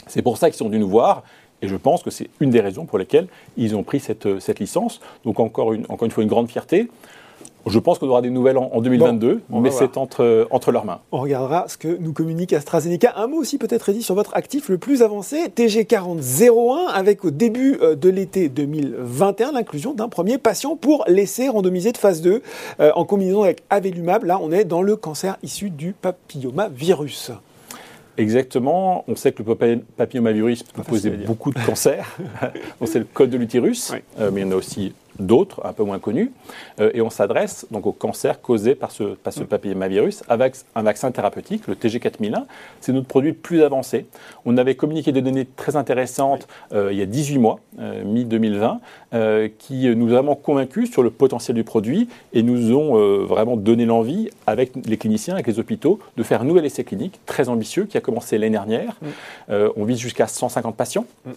C'est 0.07 0.23
pour 0.23 0.37
ça 0.37 0.49
qu'ils 0.49 0.57
sont 0.57 0.67
venus 0.67 0.81
nous 0.81 0.89
voir. 0.89 1.23
Et 1.61 1.67
je 1.67 1.75
pense 1.75 2.03
que 2.03 2.09
c'est 2.09 2.29
une 2.41 2.49
des 2.49 2.59
raisons 2.59 2.85
pour 2.85 2.97
lesquelles 2.97 3.27
ils 3.55 3.75
ont 3.75 3.83
pris 3.83 3.99
cette, 3.99 4.39
cette 4.39 4.59
licence. 4.59 4.99
Donc 5.23 5.39
encore 5.39 5.73
une, 5.73 5.85
encore 5.89 6.05
une 6.05 6.11
fois, 6.11 6.23
une 6.23 6.29
grande 6.29 6.49
fierté. 6.49 6.89
Je 7.65 7.79
pense 7.79 7.97
qu'on 7.97 8.09
aura 8.09 8.21
des 8.21 8.29
nouvelles 8.29 8.57
en, 8.57 8.81
2022, 8.81 9.41
mais 9.49 9.71
c'est 9.71 9.97
entre, 9.97 10.47
entre 10.51 10.71
leurs 10.71 10.85
mains. 10.85 10.99
On 11.11 11.19
regardera 11.19 11.65
ce 11.67 11.77
que 11.77 11.97
nous 11.99 12.11
communique 12.11 12.51
AstraZeneca. 12.53 13.13
Un 13.15 13.27
mot 13.27 13.37
aussi 13.37 13.57
peut-être 13.57 13.91
dit 13.91 14.03
sur 14.03 14.15
votre 14.15 14.35
actif 14.35 14.69
le 14.69 14.77
plus 14.77 15.01
avancé, 15.01 15.47
TG4001, 15.55 16.89
avec 16.93 17.23
au 17.23 17.31
début 17.31 17.77
euh, 17.81 17.95
de 17.95 18.09
l'été 18.09 18.49
2021 18.49 19.53
l'inclusion 19.53 19.93
d'un 19.93 20.09
premier 20.09 20.37
patient 20.37 20.75
pour 20.75 21.05
l'essai 21.07 21.49
randomisé 21.49 21.91
de 21.91 21.97
phase 21.97 22.21
2 22.21 22.41
euh, 22.79 22.91
en 22.95 23.05
combinaison 23.05 23.43
avec 23.43 23.63
Avelumab. 23.69 24.25
Là, 24.25 24.39
on 24.41 24.51
est 24.51 24.65
dans 24.65 24.81
le 24.81 24.95
cancer 24.95 25.37
issu 25.41 25.69
du 25.69 25.93
papillomavirus. 25.93 27.31
Exactement. 28.17 29.03
On 29.07 29.15
sait 29.15 29.31
que 29.31 29.41
le 29.41 29.79
papillomavirus 29.97 30.63
peut 30.63 30.83
poser 30.83 31.09
beaucoup 31.11 31.51
de 31.51 31.59
cancers. 31.65 32.17
c'est 32.85 32.99
le 32.99 33.05
code 33.05 33.29
de 33.29 33.37
l'utérus, 33.37 33.93
euh, 34.19 34.29
mais 34.31 34.41
il 34.41 34.43
y 34.43 34.47
en 34.47 34.51
a 34.51 34.55
aussi 34.55 34.93
d'autres, 35.19 35.61
un 35.65 35.73
peu 35.73 35.83
moins 35.83 35.99
connus, 35.99 36.31
euh, 36.79 36.91
et 36.93 37.01
on 37.01 37.09
s'adresse 37.09 37.65
donc 37.71 37.85
au 37.85 37.91
cancer 37.91 38.41
causé 38.41 38.75
par 38.75 38.91
ce, 38.91 39.03
par 39.03 39.33
ce 39.33 39.41
mm. 39.41 39.47
papillomavirus 39.47 40.23
avec 40.27 40.55
un 40.75 40.83
vaccin 40.83 41.11
thérapeutique, 41.11 41.67
le 41.67 41.75
TG4001. 41.75 42.43
C'est 42.81 42.93
notre 42.93 43.07
produit 43.07 43.31
le 43.31 43.37
plus 43.37 43.63
avancé. 43.63 44.05
On 44.45 44.57
avait 44.57 44.75
communiqué 44.75 45.11
des 45.11 45.21
données 45.21 45.47
très 45.55 45.75
intéressantes 45.75 46.47
euh, 46.73 46.91
il 46.91 46.97
y 46.97 47.01
a 47.01 47.05
18 47.05 47.37
mois, 47.37 47.59
euh, 47.79 48.03
mi-2020, 48.03 48.79
qui 49.59 49.87
nous 49.95 50.07
ont 50.07 50.15
vraiment 50.15 50.35
convaincus 50.35 50.91
sur 50.91 51.03
le 51.03 51.09
potentiel 51.11 51.55
du 51.55 51.63
produit 51.63 52.09
et 52.33 52.41
nous 52.41 52.75
ont 52.75 53.25
vraiment 53.25 53.55
donné 53.55 53.85
l'envie, 53.85 54.29
avec 54.47 54.71
les 54.85 54.97
cliniciens, 54.97 55.35
avec 55.35 55.45
les 55.45 55.59
hôpitaux, 55.59 55.99
de 56.17 56.23
faire 56.23 56.41
un 56.41 56.45
nouvel 56.45 56.65
essai 56.65 56.83
clinique 56.83 57.19
très 57.27 57.47
ambitieux 57.47 57.85
qui 57.85 57.97
a 57.97 58.01
commencé 58.01 58.37
l'année 58.37 58.51
dernière. 58.51 58.97
Mm. 59.01 59.53
on 59.75 59.85
vise 59.85 59.99
jusqu'à 59.99 60.27
150 60.27 60.75
patients. 60.75 61.05
Mm. 61.25 61.31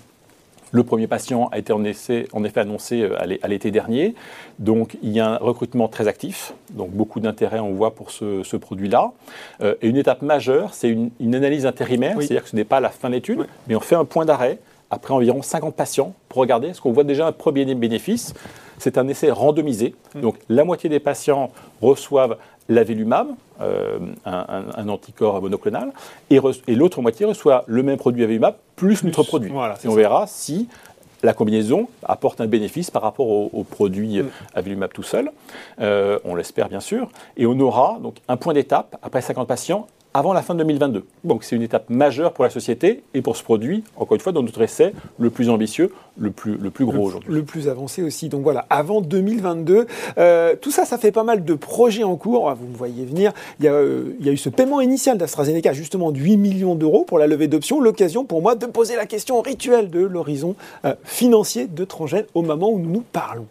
Le 0.72 0.82
premier 0.82 1.06
patient 1.06 1.48
a 1.52 1.58
été 1.58 1.72
en, 1.72 1.84
effet 1.84 2.26
annoncé 2.56 3.02
euh, 3.02 3.16
à 3.20 3.48
l'été 3.48 3.70
dernier. 3.70 4.14
Donc 4.58 4.96
il 5.02 5.10
y 5.10 5.20
a 5.20 5.28
un 5.28 5.36
recrutement 5.36 5.88
très 5.88 6.08
actif. 6.08 6.54
Donc 6.70 6.90
beaucoup 6.90 7.20
d'intérêt 7.20 7.60
on 7.60 7.72
voit 7.72 7.94
pour 7.94 8.10
ce, 8.10 8.56
produit-là. 8.56 9.12
Euh, 9.60 9.74
et 9.82 9.88
une 9.88 9.96
étape 9.96 10.22
majeure, 10.22 10.74
c'est 10.74 10.88
une, 10.88 11.34
analyse 11.34 11.66
intérimaire. 11.66 12.16
C'est-à-dire 12.18 12.42
que 12.42 12.50
ce 12.50 12.56
n'est 12.56 12.64
pas 12.64 12.80
la 12.80 12.90
fin 12.90 13.08
de 13.08 13.14
l'étude, 13.14 13.46
mais 13.68 13.76
on 13.76 13.80
fait 13.80 13.96
un 13.96 14.04
point 14.04 14.24
d'arrêt 14.24 14.58
après 14.90 15.14
environ 15.14 15.42
50 15.42 15.74
patients 15.74 16.14
pour 16.28 16.40
regarder 16.40 16.72
ce 16.72 16.80
qu'on 16.80 16.92
voit 16.92 17.04
déjà 17.04 17.26
un 17.26 17.32
premier 17.32 17.64
bénéfice. 17.74 18.34
C'est 18.78 18.98
un 18.98 19.08
essai 19.08 19.30
randomisé. 19.30 19.94
Mm. 20.14 20.20
Donc 20.20 20.36
la 20.48 20.64
moitié 20.64 20.88
des 20.88 21.00
patients 21.00 21.50
reçoivent 21.80 22.36
l'avelumab, 22.68 23.28
euh, 23.60 23.98
un, 24.24 24.88
anticorps 24.88 25.40
monoclonal, 25.40 25.92
et, 26.30 26.40
l'autre 26.74 27.02
moitié 27.02 27.26
reçoit 27.26 27.64
le 27.66 27.82
même 27.82 27.96
produit 27.96 28.24
avelumab 28.24 28.54
plus, 28.76 29.04
notre 29.04 29.22
produit. 29.22 29.50
et 29.50 29.88
on 29.88 29.94
verra 29.94 30.26
si 30.26 30.68
la 31.22 31.32
combinaison 31.32 31.88
apporte 32.04 32.40
un 32.40 32.46
bénéfice 32.46 32.90
par 32.90 33.02
rapport 33.02 33.28
au, 33.28 33.64
produit 33.64 34.22
mm. 34.22 34.28
avelumab 34.54 34.92
tout 34.92 35.02
seul. 35.02 35.30
Euh, 35.80 36.18
on 36.24 36.34
l'espère 36.34 36.68
bien 36.68 36.80
sûr. 36.80 37.08
Et 37.36 37.46
on 37.46 37.58
aura 37.58 37.98
donc 38.02 38.16
un 38.28 38.36
point 38.36 38.54
d'étape 38.54 38.96
après 39.02 39.22
50 39.22 39.48
patients 39.48 39.86
avant 40.16 40.32
la 40.32 40.42
fin 40.42 40.54
de 40.54 40.60
2022. 40.60 41.04
Donc 41.24 41.44
c'est 41.44 41.56
une 41.56 41.62
étape 41.62 41.90
majeure 41.90 42.32
pour 42.32 42.44
la 42.44 42.50
société 42.50 43.02
et 43.14 43.20
pour 43.20 43.36
ce 43.36 43.42
produit, 43.42 43.84
encore 43.96 44.14
une 44.14 44.20
fois, 44.20 44.32
dans 44.32 44.42
notre 44.42 44.62
essai, 44.62 44.92
le 45.18 45.30
plus 45.30 45.50
ambitieux, 45.50 45.92
le 46.18 46.30
plus, 46.30 46.56
le 46.56 46.70
plus 46.70 46.86
gros 46.86 47.04
aujourd'hui. 47.04 47.32
Le 47.32 47.42
plus 47.42 47.68
avancé 47.68 48.02
aussi. 48.02 48.28
Donc 48.28 48.42
voilà, 48.42 48.66
avant 48.70 49.00
2022. 49.00 49.86
Euh, 50.18 50.56
tout 50.60 50.70
ça, 50.70 50.84
ça 50.84 50.98
fait 50.98 51.12
pas 51.12 51.24
mal 51.24 51.44
de 51.44 51.54
projets 51.54 52.04
en 52.04 52.16
cours. 52.16 52.48
Ah, 52.48 52.54
vous 52.54 52.66
me 52.66 52.76
voyez 52.76 53.04
venir. 53.04 53.32
Il 53.60 53.66
y 53.66 53.68
a, 53.68 53.72
euh, 53.72 54.16
il 54.20 54.26
y 54.26 54.28
a 54.28 54.32
eu 54.32 54.36
ce 54.36 54.48
paiement 54.48 54.80
initial 54.80 55.18
d'AstraZeneca, 55.18 55.72
justement 55.72 56.12
de 56.12 56.18
8 56.18 56.36
millions 56.36 56.74
d'euros 56.74 57.04
pour 57.04 57.18
la 57.18 57.26
levée 57.26 57.48
d'options. 57.48 57.80
L'occasion 57.80 58.24
pour 58.24 58.40
moi 58.40 58.54
de 58.54 58.66
poser 58.66 58.96
la 58.96 59.06
question 59.06 59.40
rituelle 59.42 59.90
de 59.90 60.00
l'horizon 60.00 60.56
euh, 60.84 60.94
financier 61.04 61.66
de 61.66 61.84
Transgène 61.84 62.24
au 62.34 62.42
moment 62.42 62.70
où 62.70 62.78
nous 62.78 62.90
nous 62.90 63.04
parlons 63.12 63.46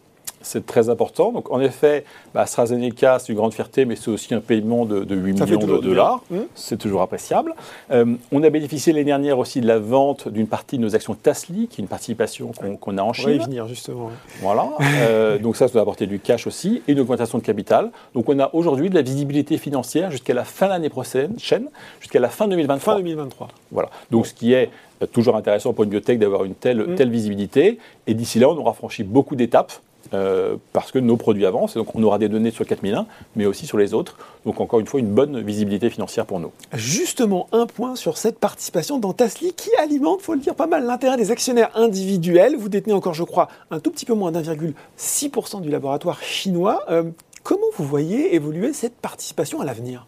c'est 0.46 0.66
très 0.66 0.90
important. 0.90 1.32
Donc, 1.32 1.52
en 1.52 1.60
effet, 1.60 2.06
bah, 2.34 2.42
AstraZeneca, 2.42 3.20
c'est 3.20 3.30
une 3.30 3.38
grande 3.38 3.54
fierté, 3.54 3.86
mais 3.86 3.96
c'est 3.96 4.10
aussi 4.10 4.34
un 4.34 4.40
paiement 4.40 4.86
de, 4.86 5.04
8 5.16 5.42
millions 5.42 5.60
de 5.60 5.78
dollars. 5.80 6.22
Mmh. 6.30 6.38
C'est 6.54 6.78
toujours 6.78 7.02
appréciable. 7.02 7.56
Euh, 7.92 8.16
on 8.32 8.44
a 8.44 8.50
bénéficié 8.50 8.94
l'année 8.94 9.06
dernière 9.06 9.40
aussi 9.40 9.62
de 9.62 9.68
la 9.68 9.80
vente 9.80 10.28
d'une 10.28 10.48
partie 10.48 10.78
de 10.78 10.84
nos 10.84 10.96
actions 10.96 11.16
Tasli, 11.16 11.68
qui 11.68 11.82
est 11.82 11.84
une 11.84 11.90
participation 11.90 12.52
qu'on 12.80 12.98
a 12.98 13.02
en 13.02 13.14
Chine. 13.14 13.26
On 13.26 13.30
va 13.30 13.36
y 13.36 13.46
venir, 13.46 13.68
justement. 13.68 14.12
Voilà. 14.42 14.70
Euh, 15.08 15.38
donc, 15.40 15.56
ça, 15.56 15.68
ça 15.68 15.74
doit 15.74 15.82
apporter 15.82 16.08
du 16.08 16.20
cash 16.20 16.48
aussi 16.48 16.82
et 16.88 16.92
une 16.94 17.00
augmentation 17.00 17.38
de 17.38 17.44
capital. 17.44 17.90
Donc, 18.14 18.30
on 18.30 18.40
a 18.40 18.50
aujourd'hui 18.54 18.90
de 18.90 18.96
la 18.96 19.02
visibilité 19.02 19.58
financière 19.58 20.12
jusqu'à 20.12 20.34
la 20.34 20.44
fin 20.44 20.68
de 20.68 20.72
l'année 20.72 20.90
prochaine, 20.90 21.34
jusqu'à 21.38 22.20
la 22.20 22.30
fin 22.30 22.48
2023. 22.48 22.94
Fin 22.94 23.00
2023. 23.00 23.48
Voilà. 23.72 23.90
Donc, 24.12 24.28
ce 24.28 24.34
qui 24.34 24.54
est 24.54 24.70
toujours 25.12 25.36
intéressant 25.36 25.74
pour 25.74 25.84
une 25.84 25.90
biotech 25.90 26.20
d'avoir 26.20 26.46
une 26.46 26.56
telle, 26.56 26.80
mmh. 26.80 26.96
telle 26.96 27.10
visibilité. 27.10 27.80
Et 28.08 28.14
d'ici 28.14 28.40
là, 28.40 28.50
on 28.50 28.58
aura 28.58 28.74
franchi 28.74 29.04
beaucoup 29.04 29.36
d'étapes. 29.36 29.74
Euh, 30.14 30.58
parce 30.72 30.92
que 30.92 31.00
nos 31.00 31.18
produits 31.18 31.46
avancent, 31.46 31.76
et 31.76 31.80
donc 31.80 31.96
on 31.96 32.04
aura 32.04 32.20
des 32.20 32.30
données 32.30 32.52
sur 32.52 32.66
4001, 32.66 33.08
mais 33.36 33.46
aussi 33.46 33.66
sur 33.66 33.78
les 33.78 33.94
autres. 33.94 34.18
Donc 34.46 34.62
encore 34.62 34.80
une 34.80 34.86
fois, 34.86 35.00
une 35.00 35.14
bonne 35.14 35.42
visibilité 35.42 35.90
financière 35.90 36.26
pour 36.26 36.40
nous. 36.40 36.52
Justement, 36.74 37.48
un 37.52 37.66
point 37.66 37.96
sur 37.96 38.18
cette 38.18 38.40
participation 38.40 39.00
dans 39.00 39.14
Tasli 39.14 39.54
qui 39.54 39.70
alimente, 39.80 40.22
faut 40.22 40.34
le 40.34 40.40
dire, 40.40 40.56
pas 40.56 40.68
mal 40.68 40.86
l'intérêt 40.86 41.18
des 41.18 41.32
actionnaires 41.32 41.72
individuels. 41.76 42.56
Vous 42.56 42.70
détenez 42.70 42.94
encore, 42.94 43.14
je 43.14 43.24
crois, 43.24 43.48
un 43.72 43.80
tout 43.80 43.92
petit 43.92 44.06
peu 44.06 44.14
moins 44.14 44.32
d'1,6% 44.32 45.62
du 45.62 45.70
laboratoire 45.70 46.22
chinois. 46.22 46.84
Euh, 46.90 47.04
comment 47.44 47.68
vous 47.76 47.86
voyez 47.86 48.36
évoluer 48.36 48.74
cette 48.74 48.96
participation 48.96 49.62
à 49.62 49.66
l'avenir? 49.66 50.06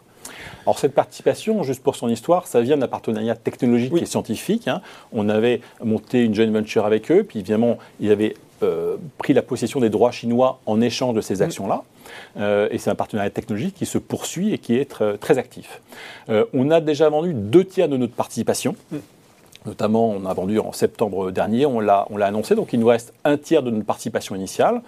Alors 0.65 0.77
cette 0.79 0.93
participation, 0.93 1.63
juste 1.63 1.81
pour 1.81 1.95
son 1.95 2.09
histoire, 2.09 2.45
ça 2.45 2.61
vient 2.61 2.77
d'un 2.77 2.87
partenariat 2.87 3.35
technologique 3.35 3.93
et 4.01 4.05
scientifique. 4.05 4.67
Hein. 4.67 4.81
On 5.13 5.29
avait 5.29 5.61
monté 5.81 6.23
une 6.23 6.35
joint 6.35 6.51
venture 6.51 6.85
avec 6.85 7.09
eux, 7.11 7.23
puis 7.23 7.39
évidemment, 7.39 7.77
ils 7.99 8.11
avaient 8.11 8.35
euh, 8.63 8.97
pris 9.19 9.33
la 9.33 9.43
possession 9.43 9.79
des 9.79 9.89
droits 9.89 10.11
chinois 10.11 10.59
en 10.65 10.81
échange 10.81 11.13
de 11.13 11.21
ces 11.21 11.35
mm. 11.35 11.41
actions-là. 11.43 11.83
Euh, 12.37 12.67
et 12.71 12.79
c'est 12.79 12.89
un 12.89 12.95
partenariat 12.95 13.29
technologique 13.29 13.75
qui 13.75 13.85
se 13.85 13.99
poursuit 13.99 14.53
et 14.53 14.57
qui 14.57 14.75
est 14.75 14.89
très, 15.19 15.37
actif. 15.37 15.81
Euh, 16.29 16.45
on 16.53 16.71
a 16.71 16.81
déjà 16.81 17.09
vendu 17.09 17.33
deux 17.33 17.63
tiers 17.63 17.87
de 17.87 17.97
notre 17.97 18.13
participation. 18.13 18.75
Mm. 18.91 18.97
Notamment, 19.67 20.09
on 20.09 20.25
a 20.25 20.33
vendu 20.33 20.59
en 20.59 20.71
septembre 20.71 21.29
dernier, 21.29 21.65
on 21.65 21.79
l'a 21.79 22.07
annoncé, 22.21 22.55
donc 22.55 22.73
il 22.73 22.79
nous 22.79 22.87
reste 22.87 23.13
un 23.25 23.37
tiers 23.37 23.61
de 23.61 23.69
notre 23.69 23.85
participation 23.85 24.33
initiale. 24.33 24.81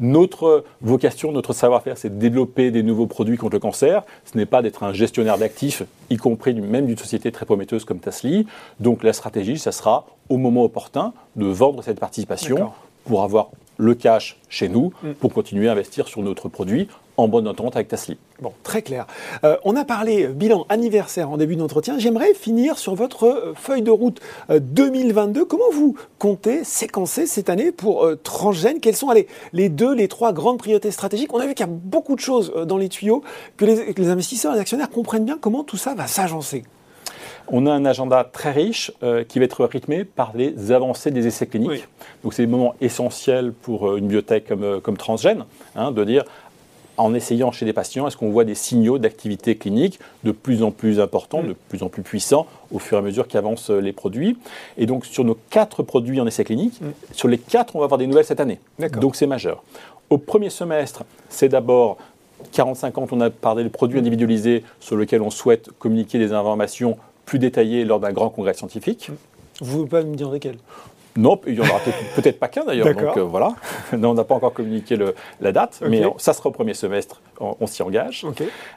Notre 0.00 0.64
vocation, 0.80 1.30
notre 1.30 1.52
savoir-faire, 1.52 1.96
c'est 1.96 2.08
de 2.08 2.18
développer 2.18 2.72
des 2.72 2.82
nouveaux 2.82 3.06
produits 3.06 3.36
contre 3.36 3.52
le 3.52 3.60
cancer. 3.60 4.02
Ce 4.24 4.36
n'est 4.36 4.46
pas 4.46 4.60
d'être 4.60 4.82
un 4.82 4.92
gestionnaire 4.92 5.38
d'actifs, 5.38 5.84
y 6.10 6.16
compris 6.16 6.52
même 6.54 6.86
d'une 6.86 6.98
société 6.98 7.30
très 7.30 7.46
prometteuse 7.46 7.84
comme 7.84 8.00
Tasly. 8.00 8.46
Donc 8.80 9.04
la 9.04 9.12
stratégie, 9.12 9.58
ça 9.58 9.70
sera 9.70 10.06
au 10.28 10.36
moment 10.36 10.64
opportun 10.64 11.12
de 11.36 11.46
vendre 11.46 11.84
cette 11.84 12.00
participation 12.00 12.72
pour 13.04 13.22
avoir 13.22 13.50
le 13.76 13.94
cash 13.94 14.36
chez 14.48 14.68
nous, 14.68 14.92
mm. 15.02 15.12
pour 15.14 15.32
continuer 15.32 15.68
à 15.68 15.72
investir 15.72 16.08
sur 16.08 16.22
notre 16.22 16.48
produit 16.48 16.88
en 17.16 17.28
bonne 17.28 17.46
entente 17.46 17.76
avec 17.76 17.88
Tasly. 17.88 18.16
Bon, 18.40 18.52
très 18.62 18.82
clair. 18.82 19.06
Euh, 19.44 19.56
on 19.64 19.76
a 19.76 19.84
parlé 19.84 20.26
bilan 20.26 20.66
anniversaire 20.68 21.30
en 21.30 21.36
début 21.36 21.56
d'entretien. 21.56 21.98
J'aimerais 21.98 22.34
finir 22.34 22.76
sur 22.78 22.94
votre 22.94 23.24
euh, 23.24 23.54
feuille 23.54 23.82
de 23.82 23.90
route 23.90 24.20
2022. 24.50 25.40
Euh, 25.40 25.44
Comment 25.44 25.70
vous 25.72 25.94
comptez 26.18 26.64
séquencer 26.64 27.26
cette 27.26 27.50
année 27.50 27.70
pour 27.70 28.08
Transgène? 28.22 28.80
Quelles 28.80 28.96
sont 28.96 29.12
les 29.52 29.68
deux, 29.68 29.94
les 29.94 30.08
trois 30.08 30.32
grandes 30.32 30.58
priorités 30.58 30.90
stratégiques? 30.90 31.32
On 31.32 31.38
a 31.38 31.46
vu 31.46 31.54
qu'il 31.54 31.64
y 31.66 31.68
a 31.68 31.72
beaucoup 31.72 32.16
de 32.16 32.20
choses 32.20 32.52
dans 32.66 32.76
les 32.76 32.88
tuyaux, 32.88 33.22
que 33.56 33.64
les, 33.64 33.94
que 33.94 34.02
les 34.02 34.08
investisseurs 34.08 34.52
et 34.52 34.54
les 34.56 34.60
actionnaires 34.60 34.90
comprennent 34.90 35.24
bien 35.24 35.38
comment 35.40 35.62
tout 35.62 35.76
ça 35.76 35.94
va 35.94 36.06
s'agencer. 36.06 36.64
On 37.48 37.66
a 37.66 37.72
un 37.72 37.84
agenda 37.84 38.24
très 38.24 38.52
riche 38.52 38.90
euh, 39.02 39.24
qui 39.24 39.38
va 39.38 39.44
être 39.44 39.64
rythmé 39.64 40.04
par 40.04 40.32
les 40.34 40.72
avancées 40.72 41.10
des 41.10 41.26
essais 41.26 41.46
cliniques. 41.46 41.86
Donc 42.22 42.34
c'est 42.34 42.42
des 42.42 42.50
moments 42.50 42.74
essentiels 42.80 43.52
pour 43.52 43.88
euh, 43.88 43.96
une 43.96 44.08
biotech 44.08 44.46
comme, 44.48 44.64
euh, 44.64 44.80
comme 44.80 44.96
Transgène, 44.96 45.44
hein, 45.76 45.92
de 45.92 46.04
dire 46.04 46.24
en 46.96 47.12
essayant 47.12 47.50
chez 47.50 47.66
des 47.66 47.72
patients, 47.72 48.06
est-ce 48.06 48.16
qu'on 48.16 48.30
voit 48.30 48.44
des 48.44 48.54
signaux 48.54 48.98
d'activité 48.98 49.56
clinique 49.56 49.98
de 50.22 50.30
plus 50.30 50.62
en 50.62 50.70
plus 50.70 51.00
importants, 51.00 51.42
mm. 51.42 51.48
de 51.48 51.56
plus 51.68 51.82
en 51.82 51.88
plus 51.88 52.02
puissants 52.02 52.46
au 52.72 52.78
fur 52.78 52.96
et 52.96 53.00
à 53.00 53.02
mesure 53.02 53.26
qu'avancent 53.26 53.70
les 53.70 53.92
produits. 53.92 54.38
Et 54.78 54.86
donc 54.86 55.04
sur 55.04 55.24
nos 55.24 55.36
quatre 55.50 55.82
produits 55.82 56.20
en 56.20 56.26
essais 56.26 56.44
cliniques, 56.44 56.80
mm. 56.80 56.92
sur 57.12 57.28
les 57.28 57.38
quatre, 57.38 57.74
on 57.76 57.80
va 57.80 57.86
avoir 57.86 57.98
des 57.98 58.06
nouvelles 58.06 58.24
cette 58.24 58.40
année. 58.40 58.60
Donc 59.00 59.16
c'est 59.16 59.26
majeur. 59.26 59.64
Au 60.08 60.18
premier 60.18 60.50
semestre, 60.50 61.02
c'est 61.28 61.48
d'abord 61.48 61.98
45 62.52 62.98
ans, 62.98 63.06
on 63.10 63.20
a 63.20 63.30
parlé 63.30 63.64
de 63.64 63.68
produits 63.68 63.98
individualisés 63.98 64.64
sur 64.80 64.96
lesquels 64.96 65.22
on 65.22 65.30
souhaite 65.30 65.70
communiquer 65.78 66.18
des 66.18 66.32
informations 66.32 66.96
plus 67.24 67.38
détaillé 67.38 67.84
lors 67.84 68.00
d'un 68.00 68.12
grand 68.12 68.30
congrès 68.30 68.54
scientifique. 68.54 69.10
Vous 69.60 69.82
ne 69.82 69.86
pouvez 69.86 70.02
pas 70.02 70.06
me 70.06 70.14
dire 70.14 70.30
lesquels 70.30 70.58
non, 71.16 71.40
il 71.46 71.54
n'y 71.54 71.60
en 71.60 71.68
aura 71.68 71.80
peut-être 72.16 72.38
pas 72.38 72.48
qu'un 72.48 72.64
d'ailleurs. 72.64 72.92
Donc 72.92 73.16
euh, 73.16 73.22
voilà, 73.22 73.54
non, 73.96 74.10
on 74.10 74.14
n'a 74.14 74.24
pas 74.24 74.34
encore 74.34 74.52
communiqué 74.52 74.98
la 75.40 75.52
date, 75.52 75.80
mais 75.88 76.02
ça 76.18 76.32
sera 76.32 76.48
au 76.48 76.52
premier 76.52 76.74
semestre, 76.74 77.22
on, 77.38 77.66
s'y 77.66 77.82
engage. 77.82 78.26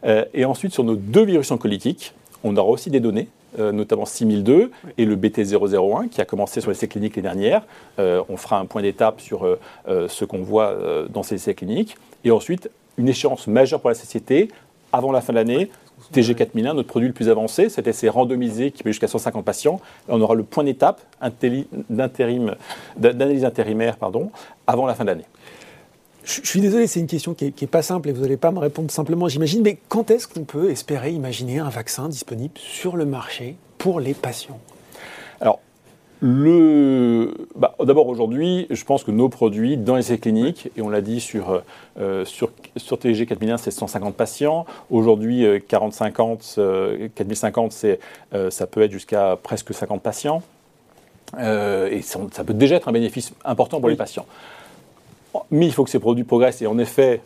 Euh, 0.06 0.25
et 0.34 0.46
ensuite, 0.46 0.74
sur 0.74 0.84
nos 0.84 0.96
deux 0.96 1.25
virus 1.25 1.50
oncolytiques, 1.51 2.13
on 2.44 2.56
aura 2.56 2.70
aussi 2.70 2.92
des 2.92 3.00
données, 3.00 3.27
euh, 3.58 3.72
notamment 3.72 4.06
6002 4.06 4.72
et 4.98 5.06
le 5.06 5.16
BT001 5.16 6.10
qui 6.10 6.22
a 6.22 6.25
commencé 6.25 6.62
sur 6.62 6.70
les 6.70 6.77
essais 6.77 6.88
cliniques 6.88 7.16
les 7.16 7.24
dernières. 7.24 7.63
on 7.98 8.38
fera 8.38 8.60
un 8.60 8.66
point 8.66 8.84
d'étape 8.84 9.20
sur 9.20 9.58
ce 9.88 10.25
qu'on 10.25 10.44
voit 10.44 10.75
dans 11.10 11.24
ces 11.24 11.36
essais 11.36 11.56
cliniques. 11.56 11.98
Et 12.24 12.32
ensuite, 12.32 12.70
une 12.98 13.10
échéance 13.10 13.48
majeure 13.48 13.80
pour 13.80 13.89
la 13.89 13.96
société 13.96 14.50
avant 14.94 15.12
la 15.12 15.22
fin 15.22 15.34
de 15.34 15.38
l'année, 15.38 15.70
TG4001, 16.13 16.74
notre 16.74 16.88
produit 16.88 17.08
le 17.08 17.13
plus 17.13 17.29
avancé, 17.29 17.70
cet 17.70 17.88
essai 17.88 18.08
randomisé 18.10 18.72
qui 18.72 18.84
peut 18.84 18.91
jusqu'à 18.91 19.08
150 19.08 19.44
patients. 19.44 19.79
On 20.08 20.22
aura 20.22 20.36
le 20.36 20.44
point 20.44 20.63
d'étape 20.63 21.01
d'analyse 23.00 23.46
intérimaire 23.46 23.98
pardon, 23.98 24.32
avant 24.67 24.86
la 24.86 24.94
fin 24.96 25.03
de 25.03 25.10
l'année. 25.10 25.25
Je 26.24 26.41
suis 26.46 26.60
désolé, 26.60 26.88
c'est 26.88 27.00
une 27.00 27.08
question 27.08 27.34
qui 27.34 27.53
n'est 27.60 27.67
pas 27.67 27.82
simple 27.82 28.10
et 28.10 28.12
vous 28.12 28.22
n'allez 28.22 28.36
pas 28.36 28.51
me 28.51 28.60
répondre 28.60 28.91
simplement, 28.91 29.29
j'imagine, 29.29 29.62
mais 29.62 29.77
quand 29.88 30.12
est-ce 30.12 30.27
qu'on 30.27 30.44
peut 30.44 30.70
espérer 30.70 31.12
imaginer 31.12 31.60
un 31.60 31.70
vaccin 31.70 32.10
disponible 32.10 32.58
sur 32.58 32.98
le 32.98 33.06
marché 33.06 33.56
pour 33.77 34.01
les 34.01 34.13
patients? 34.13 34.60
Alors, 35.39 35.62
le, 36.22 37.34
bah, 37.56 37.76
D'abord 37.84 38.08
aujourd'hui, 38.08 38.66
je 38.72 38.84
pense 38.84 39.04
que 39.04 39.12
nos 39.12 39.30
produits 39.30 39.78
dans 39.78 39.96
les 39.96 40.02
essais 40.02 40.18
cliniques, 40.18 40.70
et 40.76 40.82
on 40.82 40.90
l'a 40.90 41.02
dit 41.02 41.20
sur, 41.20 41.62
euh, 42.00 42.26
sur, 42.26 42.52
sur 42.76 42.98
TG 42.98 43.28
4001, 43.28 43.58
c'est 43.58 43.72
150 43.72 44.16
patients. 44.16 44.66
Aujourd'hui, 44.90 45.46
40-50, 45.46 46.56
euh, 46.58 47.08
4050, 47.14 47.86
euh, 48.34 48.50
ça 48.50 48.66
peut 48.66 48.82
être 48.82 48.92
jusqu'à 48.92 49.38
presque 49.42 49.74
50 49.74 50.02
patients. 50.02 50.42
et 51.38 52.02
ça, 52.02 52.44
peut 52.44 52.54
déjà 52.54 52.78
être 52.78 52.88
un 52.88 52.94
bénéfice 52.94 53.34
important 53.46 53.80
pour 53.80 53.90
les 53.90 53.96
patients. 53.96 54.26
Mais 55.52 55.68
il 55.68 55.74
faut 55.74 55.84
que 55.84 55.92
ces 55.92 56.00
produits 56.00 56.24
progressent 56.24 56.64
et 56.64 56.68
en 56.68 56.80
effet, 56.80 57.22